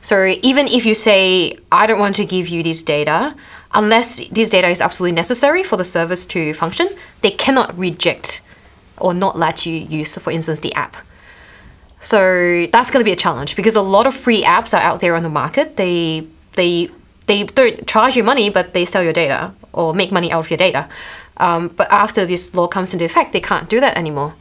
So 0.01 0.25
even 0.43 0.67
if 0.67 0.87
you 0.87 0.95
say, 0.95 1.59
I 1.71 1.87
don't 1.87 1.99
want 1.99 2.15
to 2.17 2.25
give 2.25 2.49
you 2.49 2.63
this 2.63 2.83
data, 2.83 3.35
unless 3.73 4.27
this 4.29 4.49
data 4.49 4.69
is 4.69 4.81
absolutely 4.81 5.15
necessary 5.15 5.63
for 5.63 5.77
the 5.77 5.85
service 5.85 6.27
to 6.27 6.55
function, 6.55 6.89
they 7.23 7.31
cannot 7.31 7.77
reject 7.79 8.41
or 8.97 9.15
not 9.15 9.39
let 9.39 9.67
you 9.67 9.75
use, 9.75 10.17
for 10.17 10.31
instance, 10.31 10.61
the 10.61 10.75
app. 10.75 10.97
So 12.01 12.67
that's 12.73 12.91
going 12.91 13.01
to 13.01 13.05
be 13.05 13.13
a 13.13 13.17
challenge 13.17 13.57
because 13.57 13.77
a 13.77 13.83
lot 13.83 14.07
of 14.07 14.15
free 14.15 14.45
apps 14.45 14.77
are 14.77 14.81
out 14.81 15.01
there 15.01 15.15
on 15.17 15.23
the 15.23 15.29
market. 15.29 15.77
They 15.77 16.27
they 16.55 16.91
they 17.27 17.45
don't 17.45 17.87
charge 17.87 18.17
you 18.17 18.25
money, 18.25 18.51
but 18.51 18.73
they 18.73 18.85
sell 18.85 19.03
your 19.03 19.13
data 19.13 19.53
or 19.73 19.95
make 19.95 20.13
money 20.13 20.31
out 20.31 20.41
of 20.41 20.51
your 20.51 20.59
data. 20.59 20.89
Um, 21.39 21.69
but 21.69 21.91
after 21.91 22.25
this 22.27 22.55
law 22.55 22.69
comes 22.69 22.93
into 22.93 23.05
effect, 23.05 23.33
they 23.33 23.41
can't 23.41 23.69
do 23.69 23.81
that 23.81 23.97
anymore. 23.97 24.35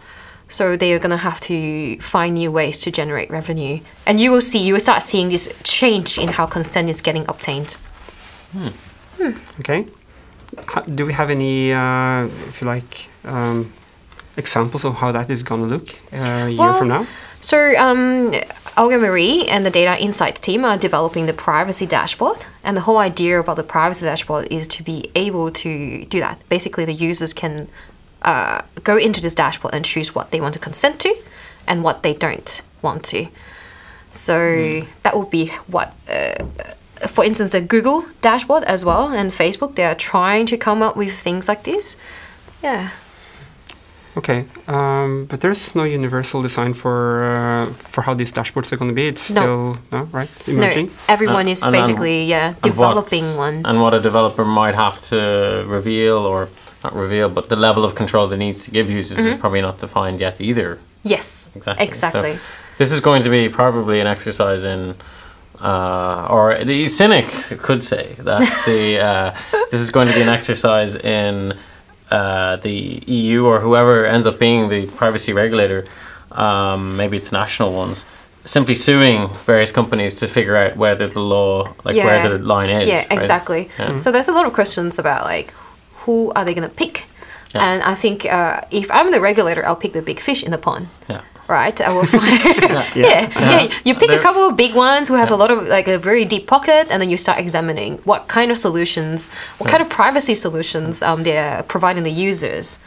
So 0.49 0.77
they 0.77 0.93
are 0.93 0.99
going 0.99 1.11
to 1.11 1.17
have 1.17 1.39
to 1.41 1.99
find 1.99 2.35
new 2.35 2.51
ways 2.51 2.79
to 2.81 2.91
generate 2.91 3.29
revenue, 3.29 3.81
and 4.05 4.19
you 4.19 4.31
will 4.31 4.41
see 4.41 4.59
you 4.59 4.73
will 4.73 4.79
start 4.79 5.03
seeing 5.03 5.29
this 5.29 5.51
change 5.63 6.17
in 6.17 6.29
how 6.29 6.45
consent 6.45 6.89
is 6.89 7.01
getting 7.01 7.25
obtained. 7.27 7.77
Okay. 9.59 9.85
Ha- 10.67 10.85
do 10.87 11.05
we 11.05 11.13
have 11.13 11.29
any, 11.29 11.73
uh, 11.73 12.25
if 12.47 12.61
you 12.61 12.67
like, 12.67 13.07
um, 13.23 13.73
examples 14.37 14.85
of 14.85 14.95
how 14.95 15.11
that 15.11 15.29
is 15.29 15.43
going 15.43 15.61
to 15.61 15.67
look 15.67 15.89
uh, 16.13 16.45
a 16.45 16.49
year 16.49 16.59
Well, 16.59 16.73
from 16.73 16.87
now? 16.87 17.07
So, 17.39 17.75
um, 17.77 18.33
Olga 18.77 18.97
Marie 18.97 19.47
and 19.47 19.65
the 19.65 19.69
data 19.71 20.01
insights 20.01 20.39
team 20.39 20.63
are 20.63 20.77
developing 20.77 21.25
the 21.25 21.33
privacy 21.33 21.85
dashboard. 21.85 22.45
And 22.63 22.77
the 22.77 22.81
whole 22.81 22.97
idea 22.97 23.39
about 23.39 23.57
the 23.57 23.63
privacy 23.63 24.05
dashboard 24.05 24.47
is 24.51 24.67
to 24.69 24.83
be 24.83 25.11
able 25.15 25.51
to 25.51 26.05
do 26.05 26.19
that. 26.19 26.41
Basically, 26.49 26.85
the 26.85 26.93
users 26.93 27.33
can 27.33 27.67
uh, 28.21 28.61
go 28.83 28.97
into 28.97 29.21
this 29.21 29.35
dashboard 29.35 29.73
and 29.73 29.83
choose 29.83 30.15
what 30.15 30.31
they 30.31 30.39
want 30.39 30.53
to 30.53 30.59
consent 30.59 30.99
to 31.01 31.15
and 31.67 31.83
what 31.83 32.03
they 32.03 32.13
don't 32.13 32.61
want 32.81 33.03
to. 33.05 33.27
So, 34.13 34.81
that 35.03 35.17
would 35.17 35.29
be 35.29 35.47
what. 35.67 35.93
Uh, 36.09 36.35
for 37.07 37.23
instance, 37.23 37.51
the 37.51 37.61
Google 37.61 38.05
dashboard 38.21 38.63
as 38.63 38.83
well 38.83 39.09
and 39.13 39.31
Facebook, 39.31 39.75
they 39.75 39.83
are 39.85 39.95
trying 39.95 40.45
to 40.47 40.57
come 40.57 40.81
up 40.81 40.95
with 40.97 41.13
things 41.13 41.47
like 41.47 41.63
this. 41.63 41.97
Yeah. 42.63 42.89
Okay, 44.17 44.45
um, 44.67 45.25
but 45.29 45.41
there's 45.41 45.75
no 45.75 45.83
universal 45.83 46.41
design 46.41 46.73
for 46.73 47.23
uh, 47.23 47.67
for 47.73 48.01
how 48.01 48.15
these 48.15 48.33
dashboards 48.33 48.71
are 48.71 48.77
going 48.77 48.89
to 48.89 48.95
be. 48.95 49.07
It's 49.07 49.29
No. 49.29 49.41
still 49.41 49.77
no 49.91 50.03
right 50.11 50.29
emerging. 50.47 50.87
No, 50.87 50.91
everyone 51.07 51.45
Uh, 51.47 51.51
is 51.51 51.61
and, 51.61 51.75
um, 51.75 51.81
basically, 51.81 52.23
yeah, 52.23 52.53
developing 52.63 53.23
what's- 53.25 53.37
one. 53.37 53.61
And 53.63 53.79
what 53.79 53.93
a 53.93 53.99
developer 53.99 54.43
might 54.43 54.73
have 54.73 54.99
to 55.09 55.63
reveal 55.67 56.17
or 56.25 56.49
not 56.83 56.95
reveal, 56.95 57.29
but 57.29 57.49
the 57.49 57.55
level 57.55 57.83
of 57.85 57.93
control 57.93 58.27
that 58.29 58.37
needs 58.37 58.63
to 58.65 58.71
give 58.71 58.89
users 58.89 59.19
is 59.19 59.35
probably 59.35 59.61
not 59.61 59.77
defined 59.77 60.19
yet 60.19 60.41
either. 60.41 60.79
Yes. 61.03 61.49
Exactly. 61.55 61.85
So 61.85 61.89
Exactly. 61.89 62.39
this 62.79 62.91
is 62.91 62.99
going 62.99 63.21
to 63.23 63.29
be 63.29 63.49
probably 63.49 63.99
an 63.99 64.07
exercise 64.07 64.63
in, 64.63 64.95
uh, 65.59 66.27
or 66.29 66.57
the 66.63 66.87
cynic 66.87 67.27
could 67.59 67.81
say 67.81 68.15
that 68.19 68.63
the 68.65 68.99
uh, 69.09 69.37
this 69.71 69.79
is 69.81 69.89
going 69.89 70.07
to 70.07 70.13
be 70.13 70.21
an 70.21 70.29
exercise 70.29 70.95
in 70.95 71.57
uh, 72.11 72.55
the 72.57 73.03
EU 73.07 73.45
or 73.45 73.59
whoever 73.59 74.05
ends 74.05 74.27
up 74.27 74.39
being 74.39 74.69
the 74.69 74.85
privacy 74.87 75.33
regulator. 75.33 75.85
Um, 76.31 76.95
maybe 76.97 77.17
it's 77.17 77.31
national 77.31 77.73
ones. 77.73 78.05
Simply 78.45 78.75
suing 78.75 79.27
various 79.45 79.71
companies 79.71 80.15
to 80.15 80.27
figure 80.27 80.55
out 80.55 80.77
whether 80.77 81.07
the 81.07 81.19
law, 81.19 81.65
like 81.83 81.95
where 81.95 82.29
the 82.29 82.39
line 82.39 82.69
is. 82.69 82.87
yeah, 82.87 82.97
right? 82.99 83.11
exactly. 83.11 83.69
Yeah. 83.77 83.97
So 83.97 84.11
there's 84.11 84.29
a 84.29 84.31
lot 84.31 84.45
of 84.45 84.53
questions 84.53 84.99
about 84.99 85.25
like 85.25 85.51
who 86.05 86.31
are 86.33 86.45
they 86.45 86.53
going 86.53 86.69
to 86.69 86.73
pick, 86.73 87.05
Yeah. 87.53 87.65
and 87.73 87.83
I 87.83 87.95
think 87.95 88.25
uh, 88.25 88.61
if 88.71 88.89
I'm 88.89 89.11
the 89.11 89.19
regulator, 89.19 89.65
I'll 89.65 89.75
pick 89.75 89.91
the 89.91 90.01
big 90.01 90.21
fish 90.21 90.43
in 90.43 90.51
the 90.51 90.57
pond. 90.57 90.87
Yeah. 91.09 91.21
Right, 91.47 91.79
I 91.79 91.93
will 91.93 92.03
find. 92.17 92.43
yeah. 92.95 93.29
yeah, 93.35 93.71
You 93.85 93.95
pick 93.95 94.09
a 94.09 94.19
couple 94.19 94.49
of 94.49 94.57
big 94.57 94.75
ones 94.75 95.07
who 95.07 95.13
have 95.15 95.31
a 95.31 95.35
lot 95.35 95.49
of 95.49 95.65
like 95.67 95.87
a 95.87 95.97
very 95.97 96.25
deep 96.25 96.45
pocket, 96.45 96.87
and 96.91 97.01
then 97.01 97.09
you 97.09 97.15
start 97.17 97.39
examining 97.39 97.99
what 98.03 98.27
kind 98.27 98.51
of 98.51 98.57
solutions, 98.57 99.29
what 99.57 99.69
kind 99.69 99.81
of 99.81 99.89
privacy 99.89 100.35
solutions 100.35 101.01
um, 101.01 101.23
they're 101.23 101.63
providing 101.63 102.03
the 102.03 102.11
users. 102.11 102.79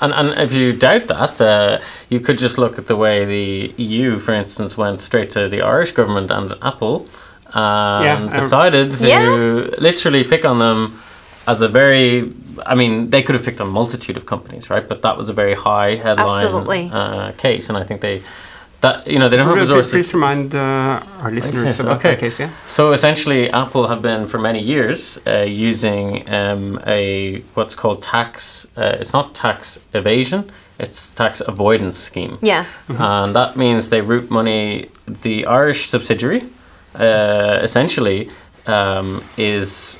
And, 0.00 0.12
and 0.14 0.28
if 0.40 0.52
you 0.52 0.72
doubt 0.72 1.08
that, 1.08 1.40
uh, 1.40 1.78
you 2.08 2.20
could 2.20 2.38
just 2.38 2.56
look 2.58 2.78
at 2.78 2.86
the 2.86 2.96
way 2.96 3.24
the 3.26 3.74
EU, 3.82 4.18
for 4.18 4.32
instance, 4.32 4.78
went 4.78 5.00
straight 5.02 5.30
to 5.30 5.48
the 5.48 5.60
Irish 5.60 5.92
government 5.92 6.30
and 6.30 6.54
Apple 6.62 7.06
and 7.54 8.30
Yeah, 8.30 8.34
decided 8.34 8.92
to 8.92 9.08
Yeah. 9.08 9.68
literally 9.78 10.24
pick 10.24 10.44
on 10.44 10.58
them 10.58 11.02
as 11.46 11.62
a 11.62 11.68
very. 11.68 12.32
I 12.64 12.74
mean, 12.74 13.10
they 13.10 13.22
could 13.22 13.34
have 13.34 13.44
picked 13.44 13.60
a 13.60 13.64
multitude 13.64 14.16
of 14.16 14.24
companies, 14.26 14.70
right? 14.70 14.86
But 14.88 15.02
that 15.02 15.16
was 15.18 15.28
a 15.28 15.32
very 15.32 15.54
high 15.54 15.96
headline 15.96 16.44
Absolutely. 16.44 16.90
Uh, 16.92 17.32
case, 17.32 17.68
and 17.68 17.76
I 17.78 17.84
think 17.84 18.00
they. 18.00 18.22
That 18.82 19.06
you 19.06 19.18
know 19.18 19.28
they 19.28 19.38
don't 19.38 19.46
have 19.46 19.56
resources. 19.56 19.90
please 19.90 20.12
remind 20.14 20.54
uh, 20.54 21.00
our 21.22 21.30
listeners 21.30 21.64
Yes, 21.64 21.80
about 21.80 21.96
okay. 21.96 22.10
that 22.10 22.20
case. 22.20 22.38
Yeah. 22.38 22.50
So 22.68 22.92
essentially, 22.92 23.48
Apple 23.50 23.88
have 23.88 24.02
been 24.02 24.26
for 24.26 24.38
many 24.38 24.60
years 24.60 25.18
uh, 25.26 25.46
using 25.48 26.28
um, 26.28 26.78
a 26.86 27.40
what's 27.54 27.74
called 27.74 28.02
tax. 28.02 28.66
Uh, 28.76 28.96
it's 29.00 29.14
not 29.14 29.34
tax 29.34 29.80
evasion; 29.94 30.50
it's 30.78 31.12
tax 31.14 31.40
avoidance 31.40 31.96
scheme, 31.96 32.36
Yeah, 32.42 32.66
and 32.88 33.34
that 33.34 33.56
means 33.56 33.88
they 33.88 34.02
route 34.02 34.30
money. 34.30 34.90
The 35.06 35.46
Irish 35.46 35.88
subsidiary, 35.88 36.42
uh, 36.94 37.60
essentially, 37.62 38.28
um, 38.66 39.24
is 39.38 39.98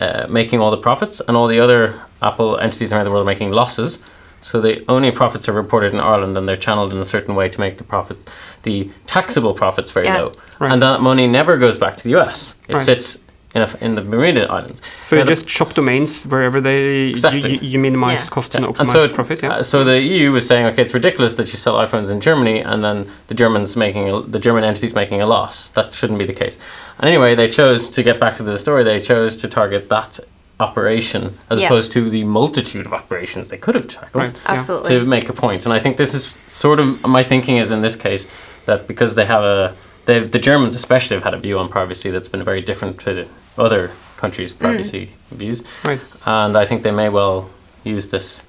uh, 0.00 0.26
making 0.28 0.60
all 0.60 0.70
the 0.70 0.76
profits, 0.78 1.20
and 1.20 1.36
all 1.36 1.46
the 1.46 1.60
other 1.60 2.00
Apple 2.22 2.58
entities 2.58 2.92
around 2.92 3.04
the 3.04 3.10
world 3.10 3.22
are 3.22 3.32
making 3.32 3.50
losses. 3.52 3.98
So 4.42 4.60
the 4.60 4.82
only 4.88 5.10
profits 5.10 5.48
are 5.48 5.52
reported 5.52 5.92
in 5.92 6.00
Ireland, 6.00 6.36
and 6.38 6.48
they're 6.48 6.56
channeled 6.56 6.92
in 6.92 6.98
a 6.98 7.04
certain 7.04 7.34
way 7.34 7.48
to 7.50 7.60
make 7.60 7.76
the 7.76 7.84
profits, 7.84 8.24
the 8.62 8.90
taxable 9.06 9.52
profits, 9.52 9.90
very 9.92 10.06
Yeah. 10.06 10.18
low. 10.18 10.32
Right. 10.58 10.72
And 10.72 10.80
that 10.82 11.00
money 11.02 11.26
never 11.26 11.56
goes 11.58 11.78
back 11.78 11.96
to 11.98 12.04
the 12.04 12.10
US. 12.18 12.54
It 12.68 12.76
Right. 12.76 12.84
sits 12.84 13.18
in, 13.54 13.62
a, 13.62 13.76
in 13.80 13.94
the 13.96 14.02
Bermuda 14.02 14.50
Islands. 14.50 14.80
So 15.02 15.16
Now 15.16 15.22
you 15.22 15.26
the- 15.26 15.34
just 15.34 15.48
shop 15.48 15.74
domains 15.74 16.24
wherever 16.24 16.60
they 16.60 17.08
Exactly. 17.08 17.40
you, 17.54 17.58
you, 17.60 17.68
you 17.72 17.78
minimize 17.78 18.24
Yeah. 18.26 18.30
costs 18.30 18.54
and 18.54 18.64
Yeah, 18.64 18.70
optimize 18.72 18.92
so, 18.92 19.00
it- 19.04 19.14
profit. 19.14 19.42
Yeah. 19.42 19.52
uh, 19.54 19.62
so 19.62 19.82
the 19.84 20.00
EU 20.00 20.32
was 20.32 20.46
saying, 20.46 20.66
okay, 20.66 20.82
it's 20.82 20.94
ridiculous 20.94 21.34
that 21.36 21.48
you 21.52 21.58
sell 21.58 21.76
iPhones 21.76 22.10
in 22.10 22.20
Germany 22.20 22.60
and 22.60 22.84
then 22.84 23.08
the 23.26 23.34
Germans 23.34 23.74
making 23.76 24.08
a, 24.08 24.20
the 24.22 24.38
German 24.38 24.62
entities 24.64 24.94
making 24.94 25.20
a 25.20 25.26
loss. 25.26 25.68
That 25.68 25.92
shouldn't 25.92 26.18
be 26.18 26.26
the 26.26 26.32
case. 26.32 26.58
And 26.98 27.08
anyway, 27.08 27.34
they 27.34 27.48
chose 27.48 27.90
to 27.90 28.02
get 28.02 28.20
back 28.20 28.36
to 28.36 28.42
the 28.44 28.56
story. 28.58 28.84
They 28.84 29.00
chose 29.00 29.36
to 29.38 29.48
target 29.48 29.88
that 29.88 30.20
operation 30.60 31.36
as 31.48 31.58
Yeah. 31.60 31.66
opposed 31.66 31.90
to 31.92 32.08
the 32.10 32.22
multitude 32.24 32.86
of 32.86 32.92
operations 32.92 33.48
they 33.48 33.56
could 33.56 33.74
have 33.74 33.88
tackled 33.88 34.14
Right. 34.24 34.32
Yeah. 34.34 34.52
absolutely. 34.54 34.98
to 35.00 35.06
make 35.06 35.28
a 35.28 35.32
point. 35.32 35.64
And 35.64 35.72
I 35.72 35.78
think 35.78 35.96
this 35.96 36.14
is 36.14 36.34
sort 36.46 36.78
of 36.78 37.02
my 37.06 37.22
thinking 37.22 37.56
is 37.56 37.70
in 37.70 37.80
this 37.80 37.96
case 37.96 38.26
that 38.66 38.86
because 38.86 39.14
they 39.14 39.24
have 39.24 39.42
a 39.42 39.74
they've 40.10 40.30
the 40.36 40.38
Germans 40.50 40.74
especially 40.74 41.16
have 41.18 41.24
had 41.24 41.34
a 41.34 41.38
view 41.46 41.56
on 41.62 41.68
privacy 41.68 42.10
that's 42.10 42.28
been 42.34 42.44
very 42.50 42.62
different 42.70 42.94
to 43.04 43.10
the 43.18 43.26
other 43.64 43.90
countries' 44.22 44.52
privacy 44.52 45.04
views. 45.40 45.62
Right. 45.84 46.00
And 46.26 46.52
I 46.62 46.64
think 46.68 46.82
they 46.82 46.90
may 47.02 47.08
well 47.08 47.48
use 47.84 48.08
this 48.08 48.42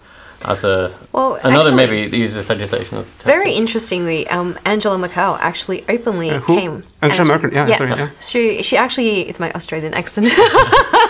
as 0.53 0.63
a 0.63 0.75
Well, 1.13 1.36
another 1.44 1.70
actually- 1.70 1.75
maybe 2.01 2.18
use 2.18 2.34
this 2.34 2.50
legislation 2.50 2.98
as 2.98 3.10
a 3.10 3.12
test 3.13 3.25
Very 3.36 3.51
case. 3.51 3.60
interestingly, 3.62 4.27
um, 4.36 4.58
Angela 4.65 4.98
Merkel 4.98 5.38
actually 5.39 5.80
openly 5.96 6.30
Uh, 6.32 6.39
who? 6.39 6.56
came. 6.60 6.84
Angela 7.01 7.22
Ang- 7.22 7.27
Merkel, 7.32 7.50
yeah, 7.53 7.77
sorry, 7.77 7.89
yeah. 7.91 8.10
She 8.20 8.63
she 8.68 8.75
actually 8.77 9.12
it's 9.30 9.39
my 9.39 9.51
Australian 9.60 9.94
accent. 9.94 10.27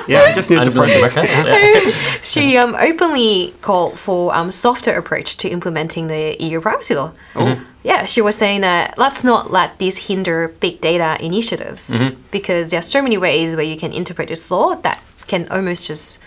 Yeah. 0.08 0.24
I 0.29 0.34
just 0.34 0.50
need 0.50 0.55
to 0.65 0.72
Angela 0.72 0.88
process. 0.88 1.15
Merkel, 1.15 1.24
yeah. 1.46 1.89
she 2.31 2.58
um, 2.62 2.74
openly 2.89 3.53
called 3.62 3.93
for 4.00 4.34
um, 4.38 4.50
softer 4.51 4.93
approach 5.01 5.38
to 5.41 5.48
implementing 5.48 6.08
the 6.08 6.36
EU 6.46 6.60
privacy 6.60 6.96
law. 6.96 7.12
Mm-hmm. 7.36 7.63
Yeah, 7.84 8.06
she 8.06 8.22
was 8.22 8.36
saying 8.36 8.62
that 8.62 8.98
let's 8.98 9.24
not 9.24 9.52
let 9.52 9.80
this 9.80 9.98
hinder 10.08 10.50
big 10.60 10.82
data 10.82 11.18
initiatives 11.24 11.90
Mm-hmm. 11.96 12.20
because 12.32 12.70
there 12.70 12.80
are 12.80 12.84
so 12.84 13.02
many 13.02 13.18
ways 13.18 13.56
where 13.56 13.66
you 13.66 13.78
can 13.78 13.92
interpret 13.92 14.28
this 14.30 14.52
law 14.52 14.76
that 14.82 15.00
can 15.28 15.48
almost 15.50 15.88
just 15.88 16.22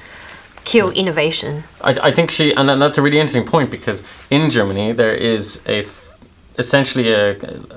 kill 0.65 0.91
innovation. 0.91 1.63
I, 1.83 1.95
I 2.05 2.11
think 2.11 2.31
she, 2.31 2.53
and 2.55 2.69
that's 2.81 2.99
a 2.99 3.03
really 3.03 3.19
interesting 3.19 3.47
point 3.47 3.71
because 3.71 4.03
in 4.31 4.51
Germany 4.51 4.93
there 4.93 5.15
is 5.15 5.61
a 5.67 5.83
essentially 6.57 7.13
a 7.13 7.35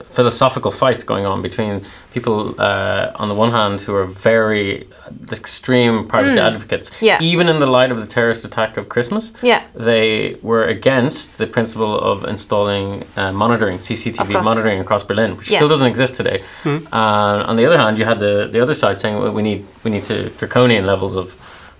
philosophical 0.10 0.72
fight 0.72 1.06
going 1.06 1.26
on 1.26 1.42
between 1.42 1.82
people 2.14 2.54
uh, 2.60 3.12
on 3.16 3.28
the 3.28 3.34
one 3.36 3.52
hand 3.52 3.82
who 3.82 3.94
are 3.96 4.06
very 4.06 4.88
extreme 5.32 6.08
privacy 6.08 6.40
advocates, 6.40 6.90
Mm. 6.90 6.94
Yeah. 7.02 7.22
even 7.22 7.48
in 7.50 7.60
the 7.60 7.66
light 7.66 7.92
of 7.92 7.98
the 7.98 8.06
terrorist 8.08 8.46
attack 8.46 8.78
of 8.78 8.88
Christmas. 8.90 9.34
Yeah. 9.42 9.62
they 9.76 10.38
were 10.42 10.66
against 10.66 11.38
the 11.38 11.48
principle 11.48 11.94
of 12.12 12.24
installing 12.24 12.88
uh, 13.16 13.32
monitoring, 13.32 13.78
CCTV 13.80 14.30
monitoring 14.44 14.80
across 14.80 15.04
Berlin, 15.04 15.32
which 15.38 15.50
Yeah. 15.50 15.58
still 15.60 15.70
doesn't 15.70 15.88
exist 15.88 16.16
today. 16.22 16.44
Uh, 16.66 17.50
on 17.50 17.56
the 17.56 17.66
other 17.66 17.78
hand, 17.78 17.98
you 18.00 18.06
had 18.06 18.20
the 18.20 18.48
the 18.52 18.60
other 18.66 18.74
side 18.74 18.98
saying 19.00 19.16
well, 19.20 19.32
we 19.40 19.42
need 19.50 19.66
we 19.84 19.90
need 19.96 20.06
to 20.06 20.30
draconian 20.40 20.86
levels 20.86 21.16
of 21.16 21.36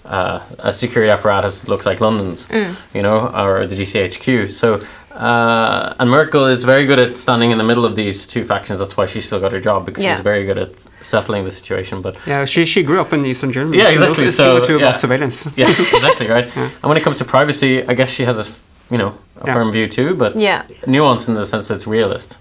uh, 0.08 0.40
a 0.60 0.74
security 0.74 1.10
apparatus 1.12 1.60
that 1.62 1.70
looks 1.70 1.86
like 1.86 2.00
London's, 2.02 2.48
you 2.94 3.02
know, 3.02 3.28
or 3.36 3.66
the 3.68 3.76
GCHQ. 3.76 4.50
So. 4.52 4.82
Uh, 5.18 5.96
and 6.00 6.12
Merkel 6.12 6.46
is 6.46 6.64
very 6.64 6.86
good 6.86 7.00
at 7.00 7.18
standing 7.18 7.50
in 7.50 7.58
the 7.58 7.64
middle 7.64 7.86
of 7.86 7.96
these 7.96 8.28
two 8.28 8.44
factions. 8.44 8.78
That's 8.78 8.96
why 8.96 9.08
she 9.08 9.20
still 9.20 9.40
got 9.40 9.52
her 9.52 9.60
job 9.60 9.84
because 9.84 10.04
Yeah. 10.04 10.14
she's 10.14 10.22
very 10.24 10.46
good 10.46 10.60
at 10.60 10.76
settling 11.02 11.44
the 11.44 11.50
situation. 11.50 12.04
But 12.04 12.18
Yeah, 12.28 12.46
she, 12.46 12.66
she 12.66 12.84
grew 12.84 13.02
up 13.02 13.12
in 13.14 13.26
Eastern 13.26 13.52
Germany. 13.52 13.80
Yeah, 13.80 13.90
She 13.90 13.96
knows 13.96 14.20
exactly, 14.20 14.28
a 14.28 14.32
thing 14.32 14.58
or 14.58 14.62
so, 14.62 14.68
two 14.68 14.74
yeah. 14.78 14.86
about 14.90 15.00
surveillance. 15.00 15.48
yeah, 15.56 15.72
exactly 15.72 16.28
right. 16.28 16.48
And 16.56 16.84
when 16.84 16.98
it 16.98 17.04
comes 17.04 17.18
to 17.18 17.26
privacy, 17.26 17.82
I 17.88 17.96
guess 17.96 18.12
she 18.12 18.26
has 18.26 18.38
a 18.38 18.42
s- 18.42 18.60
you 18.92 19.00
know 19.00 19.18
a 19.42 19.48
Yeah. 19.48 19.54
firm 19.56 19.72
view 19.72 19.88
too, 19.88 20.14
but 20.14 20.36
Yeah. 20.36 20.62
nuance 20.86 21.28
in 21.28 21.34
the 21.34 21.48
sense 21.48 21.68
that 21.70 21.74
it's 21.76 21.88
realist. 21.88 22.38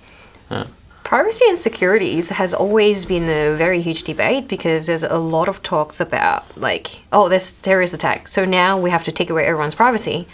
Privacy 1.07 1.45
and 1.49 1.57
securities 1.57 2.31
has 2.31 2.53
always 2.53 3.05
been 3.05 3.29
a 3.29 3.55
very 3.55 3.81
huge 3.81 4.03
debate 4.03 4.49
because 4.49 4.89
there's 4.89 5.05
a 5.05 5.19
lot 5.19 5.47
of 5.47 5.63
talks 5.63 6.01
about 6.01 6.45
like, 6.59 7.01
oh, 7.13 7.29
there's 7.29 7.63
terrorist 7.63 7.95
attack, 7.95 8.27
so 8.27 8.45
now 8.45 8.81
we 8.81 8.91
have 8.91 9.05
to 9.05 9.13
take 9.13 9.31
away 9.31 9.45
everyone's 9.45 9.77
privacy. 9.77 10.27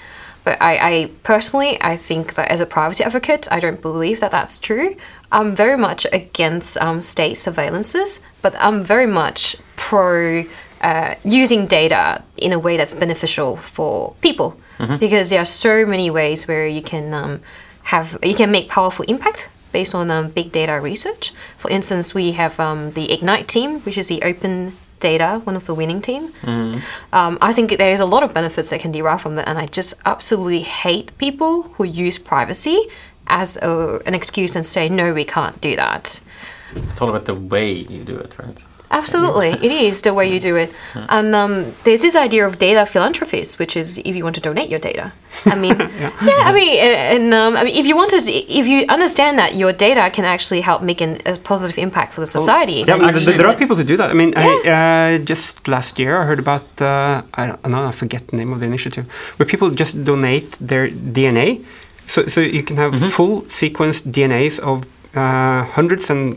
But 0.44 0.56
I, 0.62 0.78
I 0.78 1.10
personally, 1.24 1.76
I 1.82 1.98
think 1.98 2.36
that 2.36 2.50
as 2.50 2.60
a 2.60 2.64
privacy 2.64 3.04
advocate, 3.04 3.46
I 3.52 3.60
don't 3.60 3.82
believe 3.82 4.20
that 4.20 4.30
that's 4.30 4.58
true. 4.58 4.96
I'm 5.30 5.54
very 5.54 5.76
much 5.76 6.06
against 6.10 6.78
um, 6.78 7.02
state 7.02 7.36
surveillances, 7.36 8.22
but 8.40 8.54
I'm 8.58 8.82
very 8.82 9.06
much 9.06 9.56
pro 9.76 10.46
uh, 10.80 11.14
using 11.22 11.66
data 11.66 12.24
in 12.38 12.52
a 12.52 12.58
way 12.58 12.78
that's 12.78 12.94
beneficial 12.94 13.58
for 13.58 14.14
people 14.22 14.56
because 14.98 15.28
there 15.28 15.42
are 15.42 15.44
so 15.44 15.84
many 15.84 16.08
ways 16.10 16.48
where 16.48 16.66
you 16.66 16.80
can 16.80 17.12
um, 17.12 17.42
have 17.82 18.16
you 18.22 18.34
can 18.34 18.50
make 18.50 18.70
powerful 18.70 19.04
impact 19.04 19.50
based 19.72 19.94
on 19.94 20.10
um, 20.10 20.28
big 20.30 20.52
data 20.52 20.80
research. 20.80 21.32
For 21.58 21.70
instance, 21.70 22.14
we 22.14 22.32
have 22.32 22.58
um, 22.60 22.92
the 22.92 23.12
Ignite 23.12 23.48
team, 23.48 23.80
which 23.80 23.98
is 23.98 24.08
the 24.08 24.22
open 24.22 24.76
data, 25.00 25.40
one 25.44 25.56
of 25.56 25.66
the 25.66 25.74
winning 25.74 26.00
team. 26.00 26.32
Um, 27.12 27.38
I 27.40 27.52
think 27.52 27.76
there's 27.76 28.00
a 28.00 28.06
lot 28.06 28.22
of 28.22 28.32
benefits 28.32 28.70
that 28.70 28.80
can 28.80 28.92
derive 28.92 29.20
from 29.20 29.34
that, 29.36 29.48
and 29.48 29.58
I 29.58 29.66
just 29.66 29.94
absolutely 30.04 30.60
hate 30.62 31.16
people 31.18 31.62
who 31.62 31.84
use 31.84 32.18
privacy 32.18 32.78
as 33.26 33.56
a, 33.56 34.00
an 34.06 34.14
excuse 34.14 34.54
and 34.56 34.64
say, 34.64 34.88
no, 34.88 35.12
we 35.12 35.24
can't 35.24 35.60
do 35.60 35.74
that. 35.76 36.20
It's 36.74 37.00
all 37.00 37.08
about 37.08 37.24
the 37.24 37.34
way 37.34 37.72
you 37.72 38.04
do 38.04 38.16
it, 38.16 38.38
right? 38.38 38.64
Absolutely, 38.92 39.50
it 39.50 39.72
is 39.72 40.02
the 40.02 40.12
way 40.12 40.32
you 40.32 40.38
do 40.38 40.54
it. 40.56 40.72
And 40.94 41.34
um, 41.34 41.74
there's 41.84 42.02
this 42.02 42.14
idea 42.14 42.46
of 42.46 42.58
data 42.58 42.84
philanthropies, 42.84 43.58
which 43.58 43.74
is 43.76 43.98
if 43.98 44.14
you 44.14 44.22
want 44.22 44.36
to 44.36 44.42
donate 44.42 44.68
your 44.68 44.78
data. 44.78 45.12
I 45.46 45.56
mean, 45.56 45.78
yeah. 45.80 46.48
I 46.48 46.52
mean, 46.52 46.76
and, 46.78 47.34
um, 47.34 47.56
I 47.56 47.64
mean, 47.64 47.74
if 47.74 47.86
you 47.86 47.96
wanted, 47.96 48.22
if 48.28 48.66
you 48.66 48.84
understand 48.88 49.38
that 49.38 49.54
your 49.54 49.72
data 49.72 50.10
can 50.12 50.26
actually 50.26 50.60
help 50.60 50.82
make 50.82 51.00
an, 51.00 51.18
a 51.24 51.38
positive 51.38 51.78
impact 51.78 52.12
for 52.12 52.20
the 52.20 52.26
society. 52.26 52.74
Yeah, 52.74 52.84
then 52.84 53.04
I 53.04 53.12
mean, 53.12 53.24
there 53.24 53.46
are 53.46 53.56
people 53.56 53.76
who 53.76 53.84
do 53.84 53.96
that. 53.96 54.10
I 54.10 54.14
mean, 54.14 54.34
I, 54.36 55.18
uh, 55.18 55.24
just 55.24 55.68
last 55.68 55.98
year 55.98 56.20
I 56.20 56.24
heard 56.26 56.38
about 56.38 56.66
uh, 56.80 57.22
I 57.34 57.46
don't 57.46 57.72
know, 57.72 57.84
I 57.84 57.92
forget 57.92 58.28
the 58.28 58.36
name 58.36 58.52
of 58.52 58.60
the 58.60 58.66
initiative, 58.66 59.10
where 59.36 59.46
people 59.46 59.70
just 59.70 60.04
donate 60.04 60.50
their 60.60 60.88
DNA, 60.88 61.64
so 62.06 62.26
so 62.26 62.40
you 62.40 62.62
can 62.62 62.76
have 62.76 62.92
full 63.16 63.42
sequenced 63.42 64.12
DNAs 64.12 64.60
of 64.60 64.84
uh, 65.14 65.64
hundreds 65.76 66.10
and 66.10 66.34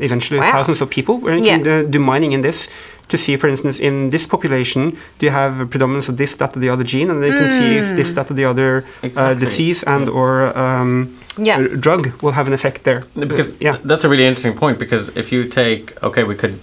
eventually 0.00 0.40
Wow. 0.40 0.52
thousands 0.52 0.80
of 0.82 0.88
people, 0.90 1.14
where 1.18 1.36
you 1.36 1.44
Yeah. 1.44 1.58
can 1.58 1.66
uh, 1.68 1.82
do 1.90 1.98
mining 1.98 2.32
in 2.32 2.40
this 2.42 2.68
to 3.08 3.16
see, 3.16 3.36
for 3.36 3.48
instance, 3.48 3.78
in 3.82 4.10
this 4.10 4.26
population, 4.26 4.90
do 5.18 5.26
you 5.26 5.32
have 5.32 5.60
a 5.60 5.66
predominance 5.66 6.08
of 6.08 6.16
this, 6.16 6.34
that, 6.36 6.56
or 6.56 6.60
the 6.60 6.68
other 6.68 6.84
gene, 6.84 7.10
and 7.10 7.22
they 7.22 7.30
can 7.32 7.48
see 7.50 7.76
if 7.76 7.96
this, 7.96 8.12
that, 8.12 8.30
or 8.30 8.34
the 8.34 8.44
other 8.44 8.84
uh, 9.16 9.34
disease 9.34 9.82
and 9.86 10.08
or 10.08 10.56
um, 10.56 11.08
Yeah. 11.38 11.58
uh, 11.60 11.76
drug 11.80 12.12
will 12.22 12.32
have 12.32 12.46
an 12.46 12.52
effect 12.52 12.84
there. 12.84 13.00
because 13.16 13.56
yeah, 13.60 13.72
th- 13.72 13.84
that's 13.84 14.04
a 14.04 14.08
really 14.08 14.24
interesting 14.26 14.54
point 14.54 14.78
because 14.78 15.10
if 15.16 15.32
you 15.32 15.44
take 15.44 15.92
okay 16.02 16.24
we 16.24 16.34
could 16.34 16.54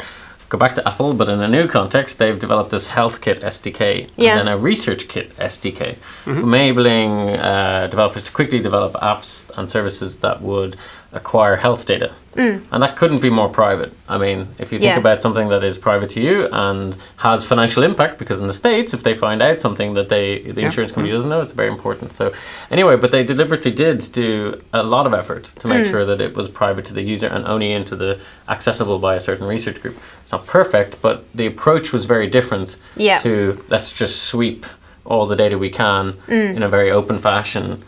go 0.49 0.57
back 0.57 0.75
to 0.75 0.87
apple 0.87 1.13
but 1.13 1.27
in 1.29 1.41
a 1.41 1.47
new 1.47 1.67
context 1.67 2.17
they've 2.19 2.39
developed 2.39 2.71
this 2.71 2.89
HealthKit 2.89 3.39
sdk 3.41 4.09
Yeah. 4.15 4.39
and 4.39 4.47
then 4.47 4.55
a 4.55 4.57
ResearchKit 4.57 5.29
sdk 5.33 5.97
enabling 6.25 7.11
uh, 7.11 7.87
developers 7.87 8.23
to 8.25 8.31
quickly 8.31 8.59
develop 8.59 8.93
apps 8.93 9.49
and 9.57 9.69
services 9.69 10.19
that 10.19 10.41
would 10.41 10.75
acquire 11.11 11.57
health 11.57 11.85
data 11.85 12.13
Mm. 12.37 12.61
and 12.71 12.83
that 12.83 12.95
couldn't 12.95 13.19
be 13.19 13.31
more 13.31 13.49
private. 13.49 13.91
I 14.07 14.17
mean 14.19 14.47
if 14.59 14.71
you 14.71 14.77
think 14.77 14.89
Yeah. 14.89 14.99
about 14.99 15.21
something 15.21 15.49
that 15.49 15.63
is 15.63 15.79
private 15.79 16.09
to 16.11 16.21
you 16.21 16.47
and 16.51 16.95
has 17.17 17.43
financial 17.43 17.81
impact 17.81 18.19
because 18.19 18.37
in 18.37 18.45
the 18.45 18.53
states 18.53 18.93
if 18.93 19.01
they 19.01 19.15
find 19.15 19.41
out 19.41 19.59
something 19.59 19.95
that 19.95 20.09
they 20.09 20.39
the 20.41 20.61
Yeah. 20.61 20.67
insurance 20.67 20.91
company 20.91 21.09
mm. 21.11 21.17
doesn't 21.17 21.31
know 21.31 21.41
it's 21.41 21.53
very 21.53 21.69
important. 21.69 22.13
So 22.13 22.31
anyway 22.69 22.95
but 22.95 23.09
they 23.09 23.23
deliberately 23.23 23.71
did 23.71 23.97
do 24.13 24.61
a 24.71 24.83
lot 24.83 25.07
of 25.07 25.13
effort 25.15 25.45
to 25.61 25.67
make 25.67 25.87
mm. 25.87 25.89
sure 25.89 26.05
that 26.05 26.21
it 26.21 26.35
was 26.35 26.47
private 26.47 26.85
to 26.85 26.93
the 26.93 27.01
user 27.01 27.27
and 27.27 27.43
only 27.47 27.71
into 27.73 27.95
the 27.95 28.19
accessible 28.47 28.99
by 28.99 29.15
a 29.15 29.19
certain 29.19 29.47
research 29.47 29.81
group. 29.81 29.97
It's 30.23 30.31
not 30.31 30.45
perfect 30.45 31.01
but 31.01 31.25
the 31.33 31.47
approach 31.47 31.91
was 31.91 32.05
very 32.05 32.27
different 32.27 32.77
Yeah. 32.95 33.17
to 33.17 33.63
let's 33.69 33.91
just 33.91 34.15
sweep 34.23 34.67
all 35.05 35.25
the 35.25 35.35
data 35.35 35.57
we 35.57 35.71
can 35.71 36.13
in 36.27 36.61
a 36.61 36.69
very 36.69 36.91
open 36.91 37.17
fashion 37.17 37.81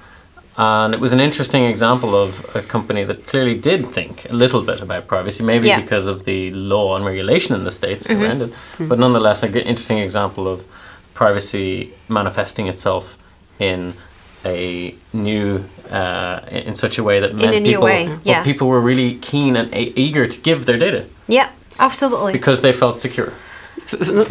and 0.60 0.94
it 0.94 1.00
was 1.00 1.14
an 1.14 1.20
interesting 1.20 1.64
example 1.74 2.12
of 2.24 2.30
a 2.56 2.62
company 2.62 3.04
that 3.06 3.26
clearly 3.28 3.56
did 3.56 3.82
think 3.98 4.30
a 4.30 4.34
little 4.34 4.62
bit 4.62 4.82
about 4.82 5.08
privacy, 5.08 5.42
maybe 5.44 5.68
Yeah. 5.68 5.80
because 5.82 6.06
of 6.06 6.18
the 6.26 6.52
law 6.52 6.96
and 6.96 7.06
regulation 7.06 7.56
in 7.56 7.64
the 7.64 7.72
States 7.72 8.10
around 8.10 8.42
it, 8.42 8.52
but 8.90 9.00
nonetheless, 9.00 9.44
a 9.44 9.48
good, 9.48 9.66
interesting 9.66 10.00
example 10.00 10.48
of 10.54 10.60
privacy 11.14 11.94
manifesting 12.08 12.68
itself 12.68 13.18
in 13.60 13.94
a 14.46 14.96
new, 15.14 15.64
uh, 15.92 16.40
in 16.52 16.62
in 16.70 16.74
such 16.74 16.98
a 16.98 17.04
way 17.04 17.20
that 17.20 17.32
meant 17.36 17.66
people, 17.66 17.84
way, 17.84 18.08
well, 18.08 18.20
yeah. 18.24 18.44
people 18.44 18.68
were 18.68 18.82
really 18.92 19.12
keen 19.30 19.56
and 19.56 19.68
e- 19.74 19.94
eager 19.96 20.26
to 20.28 20.38
give 20.50 20.60
their 20.66 20.78
data 20.78 21.02
Yeah, 21.28 21.48
absolutely. 21.78 22.32
because 22.34 22.62
they 22.62 22.72
felt 22.74 23.00
secure. 23.00 23.32
So, 23.86 23.98
so 24.08 24.24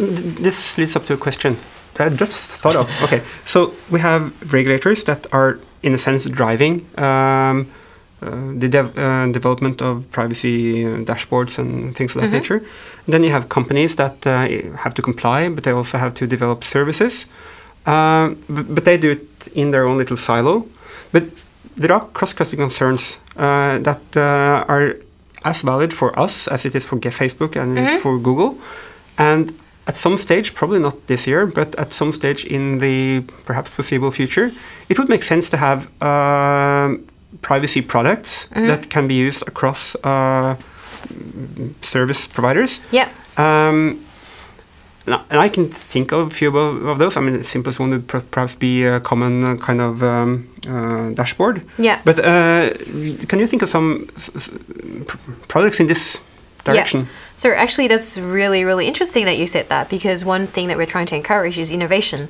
this 0.43 0.77
leads 0.77 0.95
up 0.95 1.05
to 1.05 1.13
a 1.13 1.17
question 1.17 1.57
I 1.99 2.09
just 2.09 2.49
thought 2.61 2.75
of. 2.75 2.85
Okay, 3.05 3.21
so 3.45 3.73
we 3.91 3.99
have 3.99 4.21
regulators 4.53 5.03
that 5.03 5.27
are, 5.31 5.59
in 5.81 5.93
a 5.93 5.97
sense, 5.97 6.29
driving 6.29 6.87
um, 6.97 7.71
uh, 8.21 8.51
the 8.57 8.67
dev- 8.67 8.97
uh, 8.97 9.27
development 9.27 9.81
of 9.81 10.09
privacy 10.11 10.85
uh, 10.85 10.89
dashboards 11.05 11.57
and 11.57 11.95
things 11.95 12.15
of 12.15 12.21
that 12.21 12.31
nature. 12.31 12.57
And 13.05 13.13
then 13.13 13.23
you 13.23 13.31
have 13.31 13.47
companies 13.47 13.95
that 13.95 14.27
uh, 14.27 14.47
have 14.77 14.93
to 14.95 15.01
comply, 15.01 15.49
but 15.49 15.63
they 15.63 15.71
also 15.71 15.97
have 15.97 16.13
to 16.15 16.27
develop 16.27 16.63
services. 16.63 17.25
Um, 17.85 18.37
but, 18.49 18.75
but 18.75 18.83
they 18.83 18.97
do 18.97 19.11
it 19.11 19.47
in 19.53 19.71
their 19.71 19.87
own 19.87 19.97
little 19.97 20.17
silo. 20.17 20.65
But 21.11 21.23
there 21.77 21.93
are 21.93 22.05
cross-cutting 22.13 22.59
concerns 22.59 23.17
uh, 23.37 23.79
that 23.79 24.01
uh, 24.15 24.65
are 24.67 24.95
as 25.45 25.61
valid 25.61 25.93
for 25.93 26.17
us 26.19 26.47
as 26.49 26.65
it 26.65 26.75
is 26.75 26.85
for 26.85 26.97
Facebook 26.97 27.55
and 27.55 27.79
is 27.79 27.93
for 28.01 28.19
Google. 28.19 28.57
And 29.17 29.57
at 29.89 29.97
some 29.97 30.17
stage, 30.17 30.53
probably 30.53 30.79
not 30.79 30.95
this 31.07 31.25
year, 31.25 31.47
but 31.47 31.69
at 31.79 31.93
some 31.93 32.11
stage 32.13 32.45
in 32.45 32.77
the 32.79 33.21
perhaps 33.45 33.69
foreseeable 33.73 34.11
future, 34.11 34.51
it 34.89 34.99
would 34.99 35.09
make 35.09 35.23
sense 35.23 35.49
to 35.49 35.57
have 35.57 35.79
um, 36.01 37.03
privacy 37.41 37.81
products 37.81 38.31
that 38.53 38.81
can 38.89 39.07
be 39.07 39.15
used 39.15 39.41
across 39.47 39.95
uh, 40.03 40.55
service 41.81 42.27
providers. 42.27 42.81
Yeah. 42.91 43.09
Um, 43.37 44.05
and 45.31 45.39
I- 45.39 45.49
can 45.49 45.69
think 45.69 46.11
of 46.11 46.27
a 46.27 46.29
few 46.29 46.55
of, 46.55 46.99
those. 46.99 47.17
I 47.17 47.21
mean, 47.21 47.33
the 47.37 47.43
simplest 47.43 47.79
one 47.79 47.89
would 47.89 48.07
perhaps 48.31 48.53
be 48.55 48.85
a 48.85 48.99
common 48.99 49.43
uh, 49.43 49.55
kind 49.55 49.81
of 49.81 50.03
um, 50.03 50.47
uh, 50.67 51.09
dashboard. 51.15 51.61
Yeah. 51.79 52.01
But 52.05 52.19
uh, 52.19 52.69
can 53.27 53.39
you 53.39 53.47
think 53.47 53.63
of 53.63 53.69
some 53.69 54.05
products 55.47 55.79
in 55.79 55.87
this 55.87 56.21
direction? 56.63 57.01
Yeah. 57.01 57.07
So 57.37 57.51
actually, 57.51 57.87
that's 57.87 58.17
really, 58.17 58.63
really 58.63 58.87
interesting 58.87 59.25
that 59.25 59.37
you 59.37 59.47
said 59.47 59.69
that 59.69 59.89
because 59.89 60.25
one 60.25 60.47
thing 60.47 60.67
that 60.67 60.77
we're 60.77 60.85
trying 60.85 61.05
to 61.07 61.15
encourage 61.15 61.57
is 61.57 61.71
innovation. 61.71 62.29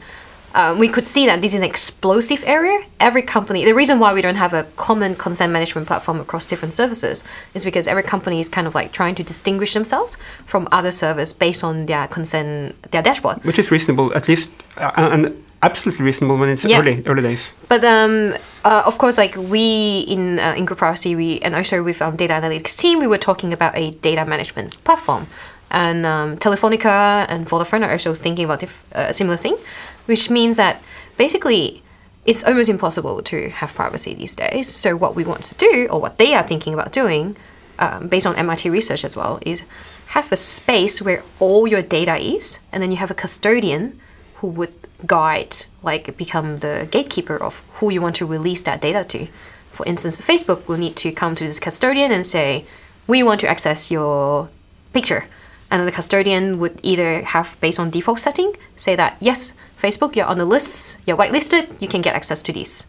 Um, 0.56 0.80
we 0.80 0.88
could 0.88 1.06
see 1.06 1.28
that 1.28 1.42
this 1.42 1.54
is 1.54 1.60
an 1.60 1.66
explosive 1.66 2.44
area. 2.46 2.80
Every 3.00 3.22
company, 3.22 3.66
the 3.66 3.76
reason 3.76 4.00
why 4.00 4.14
we 4.14 4.22
don't 4.22 4.36
have 4.36 4.54
a 4.54 4.64
common 4.78 5.16
consent 5.16 5.54
management 5.54 5.86
platform 5.86 6.20
across 6.20 6.48
different 6.48 6.74
services 6.74 7.24
is 7.54 7.64
because 7.64 7.88
every 7.88 8.02
company 8.04 8.40
is 8.40 8.50
kind 8.50 8.66
of 8.66 8.74
like 8.74 8.92
trying 8.92 9.14
to 9.16 9.24
distinguish 9.24 9.74
themselves 9.74 10.18
from 10.48 10.68
other 10.72 10.92
servers 10.92 11.34
based 11.34 11.64
on 11.64 11.86
their 11.86 12.08
consent, 12.08 12.82
their 12.92 13.04
dashboard. 13.04 13.44
Which 13.44 13.60
is 13.60 13.70
reasonable, 13.70 14.12
at 14.16 14.28
least, 14.28 14.52
uh, 14.78 14.92
and 14.96 15.44
absolutely 15.62 16.06
reasonable 16.06 16.38
when 16.38 16.50
it's 16.50 16.66
Yeah. 16.66 16.80
early 16.80 17.04
early 17.06 17.22
days. 17.22 17.54
But 17.68 17.84
um, 17.84 18.34
uh, 18.66 18.84
of 18.86 18.98
course, 18.98 19.18
like 19.18 19.36
we 19.36 20.00
in 20.08 20.40
uh, 20.40 20.54
in 20.58 20.66
Group 20.66 20.80
Privacy, 20.80 21.16
we 21.16 21.40
and 21.42 21.56
also 21.56 21.84
with 21.84 22.02
um, 22.02 22.16
data 22.16 22.34
analytics 22.34 22.78
team, 22.78 23.00
we 23.00 23.08
were 23.08 23.18
talking 23.18 23.54
about 23.54 23.78
a 23.78 23.92
data 24.02 24.26
management 24.26 24.82
platform, 24.84 25.28
and 25.72 26.06
um, 26.06 26.38
Telefonica 26.38 27.26
and 27.30 27.48
Vodafone 27.48 27.86
are 27.86 27.92
also 27.92 28.14
thinking 28.16 28.46
about 28.46 28.60
dif- 28.60 28.84
uh, 28.96 29.08
a 29.10 29.14
similar 29.14 29.38
thing, 29.38 29.58
which 30.06 30.30
means 30.30 30.56
that 30.58 30.82
basically 31.18 31.82
it's 32.26 32.44
almost 32.44 32.70
impossible 32.70 33.22
to 33.24 33.50
have 33.50 33.74
privacy 33.74 34.14
these 34.14 34.36
days. 34.36 34.68
So 34.68 34.96
what 34.96 35.16
we 35.16 35.24
want 35.24 35.44
to 35.44 35.56
do, 35.56 35.88
or 35.90 36.00
what 36.02 36.18
they 36.18 36.34
are 36.36 36.44
thinking 36.44 36.74
about 36.74 36.92
doing, 36.92 37.36
um, 37.80 38.08
based 38.08 38.28
on 38.28 38.36
MIT 38.36 38.70
research 38.70 39.04
as 39.04 39.16
well, 39.16 39.40
is 39.46 39.64
have 40.08 40.32
a 40.32 40.36
space 40.36 41.02
where 41.02 41.24
all 41.40 41.68
your 41.68 41.82
data 41.82 42.18
is, 42.18 42.60
and 42.72 42.84
then 42.84 42.92
you 42.92 42.98
have 42.98 43.12
a 43.12 43.16
custodian 43.16 44.00
who 44.40 44.48
would 44.48 44.74
guide, 45.06 45.56
like 45.84 46.18
become 46.18 46.58
the 46.58 46.88
gatekeeper 46.92 47.38
of 47.38 47.64
who 47.76 47.90
you 47.90 48.02
want 48.02 48.16
to 48.18 48.26
release 48.26 48.64
that 48.64 48.82
data 48.82 49.04
to. 49.06 49.28
For 49.72 49.86
instance, 49.86 50.20
Facebook 50.20 50.68
will 50.68 50.78
need 50.78 50.96
to 50.98 51.12
come 51.12 51.36
to 51.36 51.48
this 51.48 51.60
custodian 51.60 52.12
and 52.12 52.26
say, 52.26 52.66
we 53.08 53.24
want 53.24 53.40
to 53.42 53.50
access 53.50 53.90
your 53.90 54.50
picture. 54.94 55.26
And 55.72 55.88
the 55.88 55.92
custodian 55.92 56.60
would 56.60 56.80
either 56.84 57.22
have, 57.22 57.56
based 57.62 57.80
on 57.80 57.90
default 57.90 58.20
setting, 58.20 58.56
say 58.76 58.96
that, 58.96 59.18
yes, 59.20 59.54
Facebook, 59.82 60.16
you're 60.16 60.26
on 60.26 60.38
the 60.38 60.46
list, 60.46 61.00
you're 61.06 61.18
whitelisted, 61.18 61.82
you 61.82 61.88
can 61.88 62.02
get 62.02 62.16
access 62.16 62.42
to 62.42 62.52
this. 62.52 62.88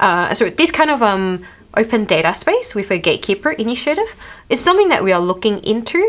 Uh, 0.00 0.32
so 0.34 0.48
this 0.48 0.70
kind 0.70 0.90
of 0.90 1.02
um, 1.02 1.44
open 1.76 2.04
data 2.04 2.32
space 2.32 2.74
with 2.74 2.90
a 2.90 2.98
gatekeeper 2.98 3.50
initiative 3.50 4.14
is 4.48 4.60
something 4.60 4.88
that 4.88 5.04
we 5.04 5.12
are 5.12 5.20
looking 5.20 5.58
into, 5.64 6.00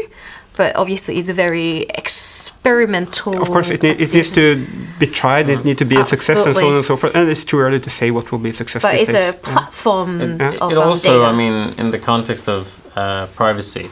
but 0.55 0.75
obviously 0.75 1.17
it's 1.17 1.29
a 1.29 1.33
very 1.33 1.81
experimental. 1.89 3.41
Of 3.41 3.47
course, 3.47 3.69
it, 3.69 3.81
ne- 3.83 3.91
it 3.91 4.13
needs 4.13 4.33
to 4.35 4.65
be 4.99 5.07
tried. 5.07 5.49
It 5.49 5.65
needs 5.65 5.79
to 5.79 5.85
be 5.85 5.97
a 5.97 6.05
success, 6.05 6.45
and 6.45 6.55
so 6.55 6.67
on 6.67 6.75
and 6.75 6.85
so 6.85 6.97
forth. 6.97 7.15
And 7.15 7.29
it's 7.29 7.43
too 7.43 7.59
early 7.59 7.79
to 7.79 7.89
say 7.89 8.11
what 8.11 8.31
will 8.31 8.39
be 8.39 8.49
a 8.49 8.53
success. 8.53 8.81
But 8.81 8.95
it's 8.95 9.11
days. 9.11 9.29
a 9.29 9.33
platform 9.33 10.21
It, 10.21 10.41
of 10.61 10.71
it 10.71 10.77
also, 10.77 11.19
data. 11.19 11.25
I 11.25 11.33
mean, 11.35 11.73
in 11.77 11.91
the 11.91 11.99
context 11.99 12.47
of 12.47 12.79
uh, 12.95 13.27
privacy, 13.27 13.89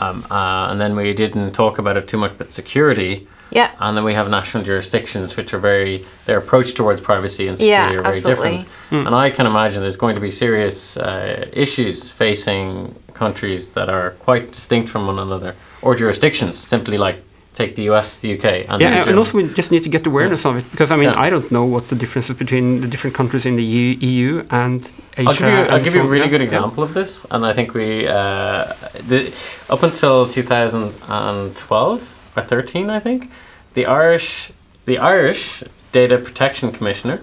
um, 0.00 0.26
uh, 0.30 0.68
and 0.70 0.80
then 0.80 0.94
we 0.96 1.12
didn't 1.14 1.52
talk 1.52 1.78
about 1.78 1.96
it 1.96 2.08
too 2.08 2.18
much, 2.18 2.36
but 2.36 2.52
security. 2.52 3.26
Yeah. 3.50 3.70
And 3.78 3.96
then 3.96 4.04
we 4.04 4.14
have 4.14 4.28
national 4.28 4.64
jurisdictions, 4.64 5.36
which 5.36 5.54
are 5.54 5.58
very 5.60 6.04
their 6.26 6.38
approach 6.38 6.74
towards 6.74 7.00
privacy 7.00 7.46
and 7.48 7.58
Yeah, 7.58 7.66
security 7.86 7.96
are 7.98 8.02
very 8.02 8.16
absolutely. 8.16 8.56
different. 8.90 9.06
And 9.06 9.14
I 9.14 9.30
can 9.30 9.46
imagine 9.46 9.80
there's 9.82 9.96
going 9.96 10.14
to 10.16 10.20
be 10.20 10.30
serious 10.30 10.96
uh, 10.96 11.46
issues 11.52 12.10
facing 12.10 12.94
countries 13.14 13.72
that 13.72 13.88
are 13.88 14.10
quite 14.24 14.52
distinct 14.52 14.88
from 14.90 15.06
one 15.06 15.18
another, 15.18 15.54
or 15.82 15.94
jurisdictions. 15.94 16.56
Simply 16.58 16.98
like 16.98 17.22
take 17.54 17.74
the 17.76 17.84
US, 17.90 18.18
the 18.18 18.34
UK, 18.36 18.44
and 18.68 18.80
Yeah, 18.82 18.90
the 18.90 18.96
and- 19.00 19.08
and 19.10 19.18
also 19.18 19.38
we 19.38 19.44
just 19.54 19.70
need 19.70 19.82
to 19.84 19.88
get 19.88 20.06
awareness 20.06 20.44
of 20.44 20.56
it 20.58 20.64
because 20.72 20.90
I 20.90 20.96
mean 20.96 21.10
Yeah. 21.10 21.26
I 21.26 21.30
don't 21.30 21.48
know 21.50 21.64
what 21.64 21.88
the 21.88 21.96
differences 21.96 22.36
between 22.36 22.80
the 22.82 22.88
different 22.88 23.16
countries 23.16 23.46
in 23.46 23.56
the 23.56 23.62
EU, 23.62 23.96
EU 24.10 24.42
and 24.50 24.80
Asia. 25.16 25.28
I'll 25.30 25.34
give 25.38 25.48
you, 25.48 25.64
I'll 25.72 25.84
give 25.84 25.94
you 25.94 26.02
a 26.02 26.06
really 26.14 26.24
Yeah, 26.26 26.30
good 26.34 26.40
yeah. 26.42 26.50
example 26.50 26.82
of 26.82 26.92
this, 26.92 27.24
and 27.30 27.46
I 27.46 27.52
think 27.54 27.72
we 27.74 28.06
uh, 28.08 28.64
the, 29.08 29.32
up 29.70 29.82
until 29.82 30.26
2012 30.28 32.00
or 32.36 32.42
13, 32.42 32.90
I 32.90 33.00
think, 33.00 33.30
the 33.74 33.86
Irish 33.86 34.52
the 34.84 34.98
Irish 34.98 35.64
Data 35.92 36.16
Protection 36.18 36.70
Commissioner 36.70 37.20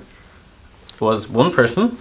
was 1.00 1.30
one 1.30 1.52
person 1.52 1.98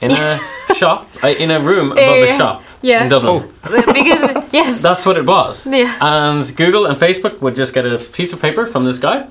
in 0.00 0.12
a 0.12 0.38
shop 0.74 1.08
uh, 1.22 1.28
in 1.28 1.50
a 1.50 1.60
room 1.60 1.92
above 1.92 2.04
Yeah, 2.04 2.34
a 2.34 2.36
shop 2.38 2.62
yeah. 2.82 3.02
in 3.04 3.08
Dublin. 3.10 3.52
because 3.62 4.22
yes, 4.52 4.80
That's 4.80 5.04
what 5.04 5.16
it 5.16 5.26
was. 5.26 5.66
Yeah. 5.66 5.96
And 6.00 6.56
Google 6.56 6.86
and 6.86 6.96
Facebook 6.98 7.40
would 7.40 7.56
just 7.56 7.74
get 7.74 7.86
a 7.86 7.98
piece 7.98 8.32
of 8.32 8.40
paper 8.40 8.66
from 8.66 8.84
this 8.84 8.98
guy, 8.98 9.26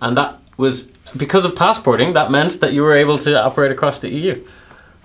and 0.00 0.16
that 0.16 0.38
was 0.56 0.88
because 1.16 1.44
of 1.44 1.56
passporting. 1.56 2.12
That 2.12 2.30
meant 2.30 2.60
that 2.60 2.72
you 2.72 2.82
were 2.82 2.94
able 2.94 3.18
to 3.20 3.42
operate 3.42 3.72
across 3.72 4.00
the 4.00 4.10
EU. 4.10 4.44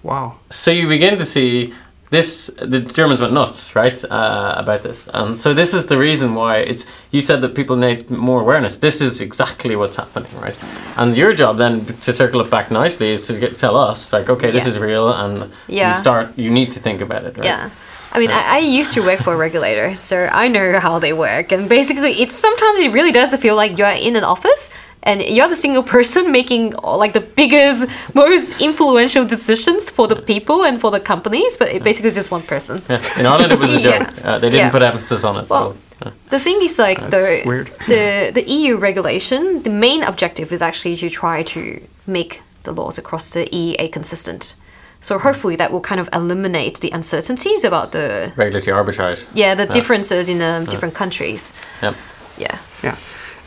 Wow. 0.04 0.38
So 0.50 0.72
you 0.72 0.88
begin 0.88 1.18
to 1.20 1.26
see 1.26 1.74
this. 2.12 2.52
The 2.62 2.82
Germans 2.82 3.20
went 3.22 3.34
nuts, 3.34 3.76
right, 3.76 3.98
uh, 4.06 4.54
about 4.64 4.84
this, 4.84 5.08
and 5.14 5.36
so 5.38 5.54
this 5.54 5.74
is 5.74 5.88
the 5.88 5.98
reason 5.98 6.36
why 6.36 6.58
it's. 6.58 6.86
You 7.10 7.22
said 7.22 7.42
that 7.42 7.56
people 7.56 7.76
need 7.76 8.10
more 8.10 8.40
awareness. 8.42 8.78
This 8.78 9.02
is 9.02 9.20
exactly 9.22 9.76
what's 9.76 9.96
happening, 9.96 10.32
right? 10.40 10.58
And 10.98 11.18
your 11.18 11.34
job 11.34 11.58
then 11.58 11.86
to 12.06 12.14
circle 12.14 12.40
it 12.42 12.50
back 12.52 12.70
nicely 12.70 13.10
is 13.12 13.26
to 13.28 13.40
get, 13.40 13.58
tell 13.58 13.76
us, 13.76 14.14
like, 14.14 14.30
okay, 14.30 14.52
this 14.52 14.64
Yeah. 14.66 14.70
is 14.72 14.78
real, 14.80 15.08
and 15.24 15.52
Yeah. 15.68 15.88
you 15.90 15.94
start. 16.06 16.28
You 16.38 16.52
need 16.52 16.72
to 16.74 16.80
think 16.80 17.02
about 17.02 17.24
it, 17.24 17.38
right? 17.38 17.46
yeah. 17.52 17.70
I 18.14 18.20
mean, 18.20 18.30
I, 18.30 18.44
I 18.58 18.60
used 18.60 18.94
to 18.96 19.02
work 19.02 19.22
for 19.22 19.34
a 19.34 19.38
regulator, 19.38 19.96
so 19.96 20.16
I 20.44 20.50
know 20.50 20.80
how 20.80 21.00
they 21.00 21.14
work. 21.14 21.54
And 21.54 21.70
basically, 21.70 22.12
it's 22.22 22.36
sometimes 22.36 22.80
it 22.82 22.92
really 22.92 23.14
does 23.14 23.34
feel 23.38 23.56
like 23.56 23.78
you're 23.78 23.88
in 24.08 24.16
an 24.18 24.26
office 24.26 24.70
and 25.04 25.22
you're 25.22 25.48
the 25.50 25.56
single 25.56 25.84
person 25.84 26.32
making 26.40 26.72
like 26.84 27.14
the 27.14 27.22
biggest, 27.22 27.88
most 28.14 28.62
influential 28.62 29.26
decisions 29.26 29.90
for 29.90 30.08
the 30.08 30.16
people 30.16 30.64
and 30.64 30.80
for 30.80 30.92
the 30.92 31.00
companies. 31.00 31.56
But 31.58 31.70
it 31.70 31.84
basically 31.84 32.12
just 32.12 32.32
one 32.32 32.44
person. 32.44 32.82
Yeah. 32.90 33.20
In 33.20 33.26
Ireland, 33.26 33.52
it 33.52 33.60
was 33.60 33.74
a 33.76 33.80
Yeah. 33.82 34.00
joke. 34.00 34.26
Uh, 34.26 34.40
they 34.40 34.50
didn't 34.50 34.66
Yeah. 34.66 34.72
put 34.72 34.82
emphasis 34.82 35.24
on 35.24 35.38
it. 35.38 35.50
Well, 35.50 35.72
so, 35.74 35.78
yeah. 36.06 36.12
The 36.30 36.40
thing 36.40 36.62
is, 36.62 36.78
like 36.80 37.00
That's 37.00 37.12
the 37.42 37.44
weird. 37.46 37.68
the 37.88 38.32
the 38.34 38.44
EU 38.58 38.78
regulation, 38.78 39.64
the 39.64 39.70
main 39.70 40.04
objective 40.04 40.52
is 40.56 40.62
actually 40.62 40.96
to 40.98 41.10
try 41.10 41.44
to 41.44 41.62
make 42.08 42.42
the 42.64 42.72
laws 42.72 42.98
across 42.98 43.30
the 43.32 43.46
EEA 43.52 43.92
consistent. 43.92 44.56
So 45.04 45.18
hopefully 45.18 45.56
that 45.56 45.72
will 45.72 45.82
kind 45.82 46.00
of 46.00 46.08
eliminate 46.14 46.80
the 46.80 46.92
uncertainties 46.94 47.64
about 47.64 47.92
the 47.92 48.32
regulatory 48.36 48.76
arbitrage. 48.78 49.26
yeah 49.34 49.56
the 49.56 49.66
differences 49.74 50.30
in 50.30 50.42
um, 50.42 50.66
different 50.66 50.94
countries. 50.94 51.54
Yep. 51.82 51.96
Yeah. 52.38 52.58
Yeah. 52.84 52.96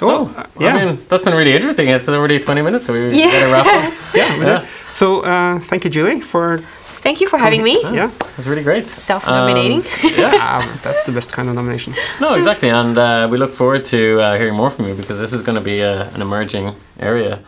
So, 0.05 0.09
Well, 0.09 0.35
uh, 0.37 0.47
yeah. 0.61 0.77
I 0.77 0.85
mean, 0.85 0.99
that's 1.09 1.23
been 1.23 1.35
really 1.41 1.55
interesting. 1.55 1.89
It's 1.89 2.09
already 2.09 2.39
20 2.39 2.63
minutes, 2.63 2.87
so 2.87 2.93
we 2.93 3.01
Yeah. 3.11 3.27
better 3.35 3.53
wrap 3.53 3.67
up. 3.67 3.93
yeah, 4.15 4.39
we 4.39 4.45
Yeah. 4.47 4.61
did. 4.61 4.69
So 4.93 5.07
uh, 5.25 5.59
thank 5.71 5.85
you, 5.85 5.91
Julie, 5.91 6.21
for 6.21 6.59
Thank 7.07 7.21
you 7.21 7.29
for 7.29 7.39
having 7.39 7.63
me. 7.63 7.75
yeah. 7.83 8.11
It 8.31 8.37
was 8.37 8.47
really 8.49 8.63
great. 8.63 8.89
Self-nominating. 8.89 9.81
Um, 9.81 10.11
yeah. 10.23 10.39
Ah, 10.41 10.81
that's 10.83 11.05
the 11.07 11.13
best 11.13 11.31
kind 11.33 11.49
of 11.51 11.55
nomination. 11.55 11.95
No, 12.21 12.35
exactly. 12.35 12.71
And 12.71 12.97
uh, 12.97 13.29
we 13.31 13.37
look 13.37 13.53
forward 13.53 13.85
to 13.87 13.99
uh, 14.21 14.39
hearing 14.39 14.55
more 14.55 14.71
from 14.71 14.85
you 14.89 14.95
because 14.95 15.19
this 15.21 15.33
is 15.33 15.43
going 15.43 15.57
to 15.63 15.65
be 15.73 15.81
a, 15.81 16.09
an 16.15 16.23
emerging 16.23 16.75
area. 16.99 17.39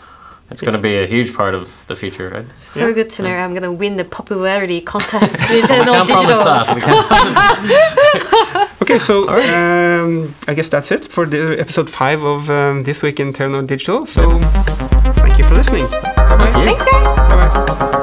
It's 0.50 0.60
going 0.62 0.74
to 0.74 0.82
be 0.90 0.94
a 1.04 1.06
huge 1.06 1.32
part 1.34 1.54
of 1.54 1.68
the 1.88 1.96
future, 1.96 2.28
right? 2.28 2.46
So 2.58 2.92
good 2.92 3.10
to 3.16 3.22
know 3.22 3.34
I'm 3.44 3.52
gonna 3.54 3.72
win 3.72 3.96
the 3.96 4.04
popularity 4.04 4.80
contest 4.94 5.50
in 5.50 5.62
We 5.62 5.66
can't 5.66 6.08
promise 6.08 6.38
that. 6.38 6.74
We 6.76 6.80
can't 6.82 7.06
promise 7.08 7.34
that. 7.34 8.72
Okay, 8.88 9.00
so 9.00 9.26
right. 9.26 9.50
um, 9.50 10.32
I 10.46 10.54
guess 10.54 10.68
that's 10.68 10.92
it 10.92 11.08
for 11.08 11.26
the 11.26 11.58
episode 11.58 11.90
five 11.90 12.22
of 12.22 12.48
um, 12.48 12.84
this 12.84 13.02
week 13.02 13.18
in 13.18 13.32
Telenor 13.32 13.66
Digital. 13.66 14.06
So 14.06 14.38
thank 15.22 15.38
you 15.38 15.44
for 15.44 15.54
listening. 15.54 15.86
Bye 16.04 16.36
bye. 16.38 16.52
Thanks, 16.52 16.84
guys. 16.84 17.16
Bye 17.26 17.90
bye. 17.90 18.02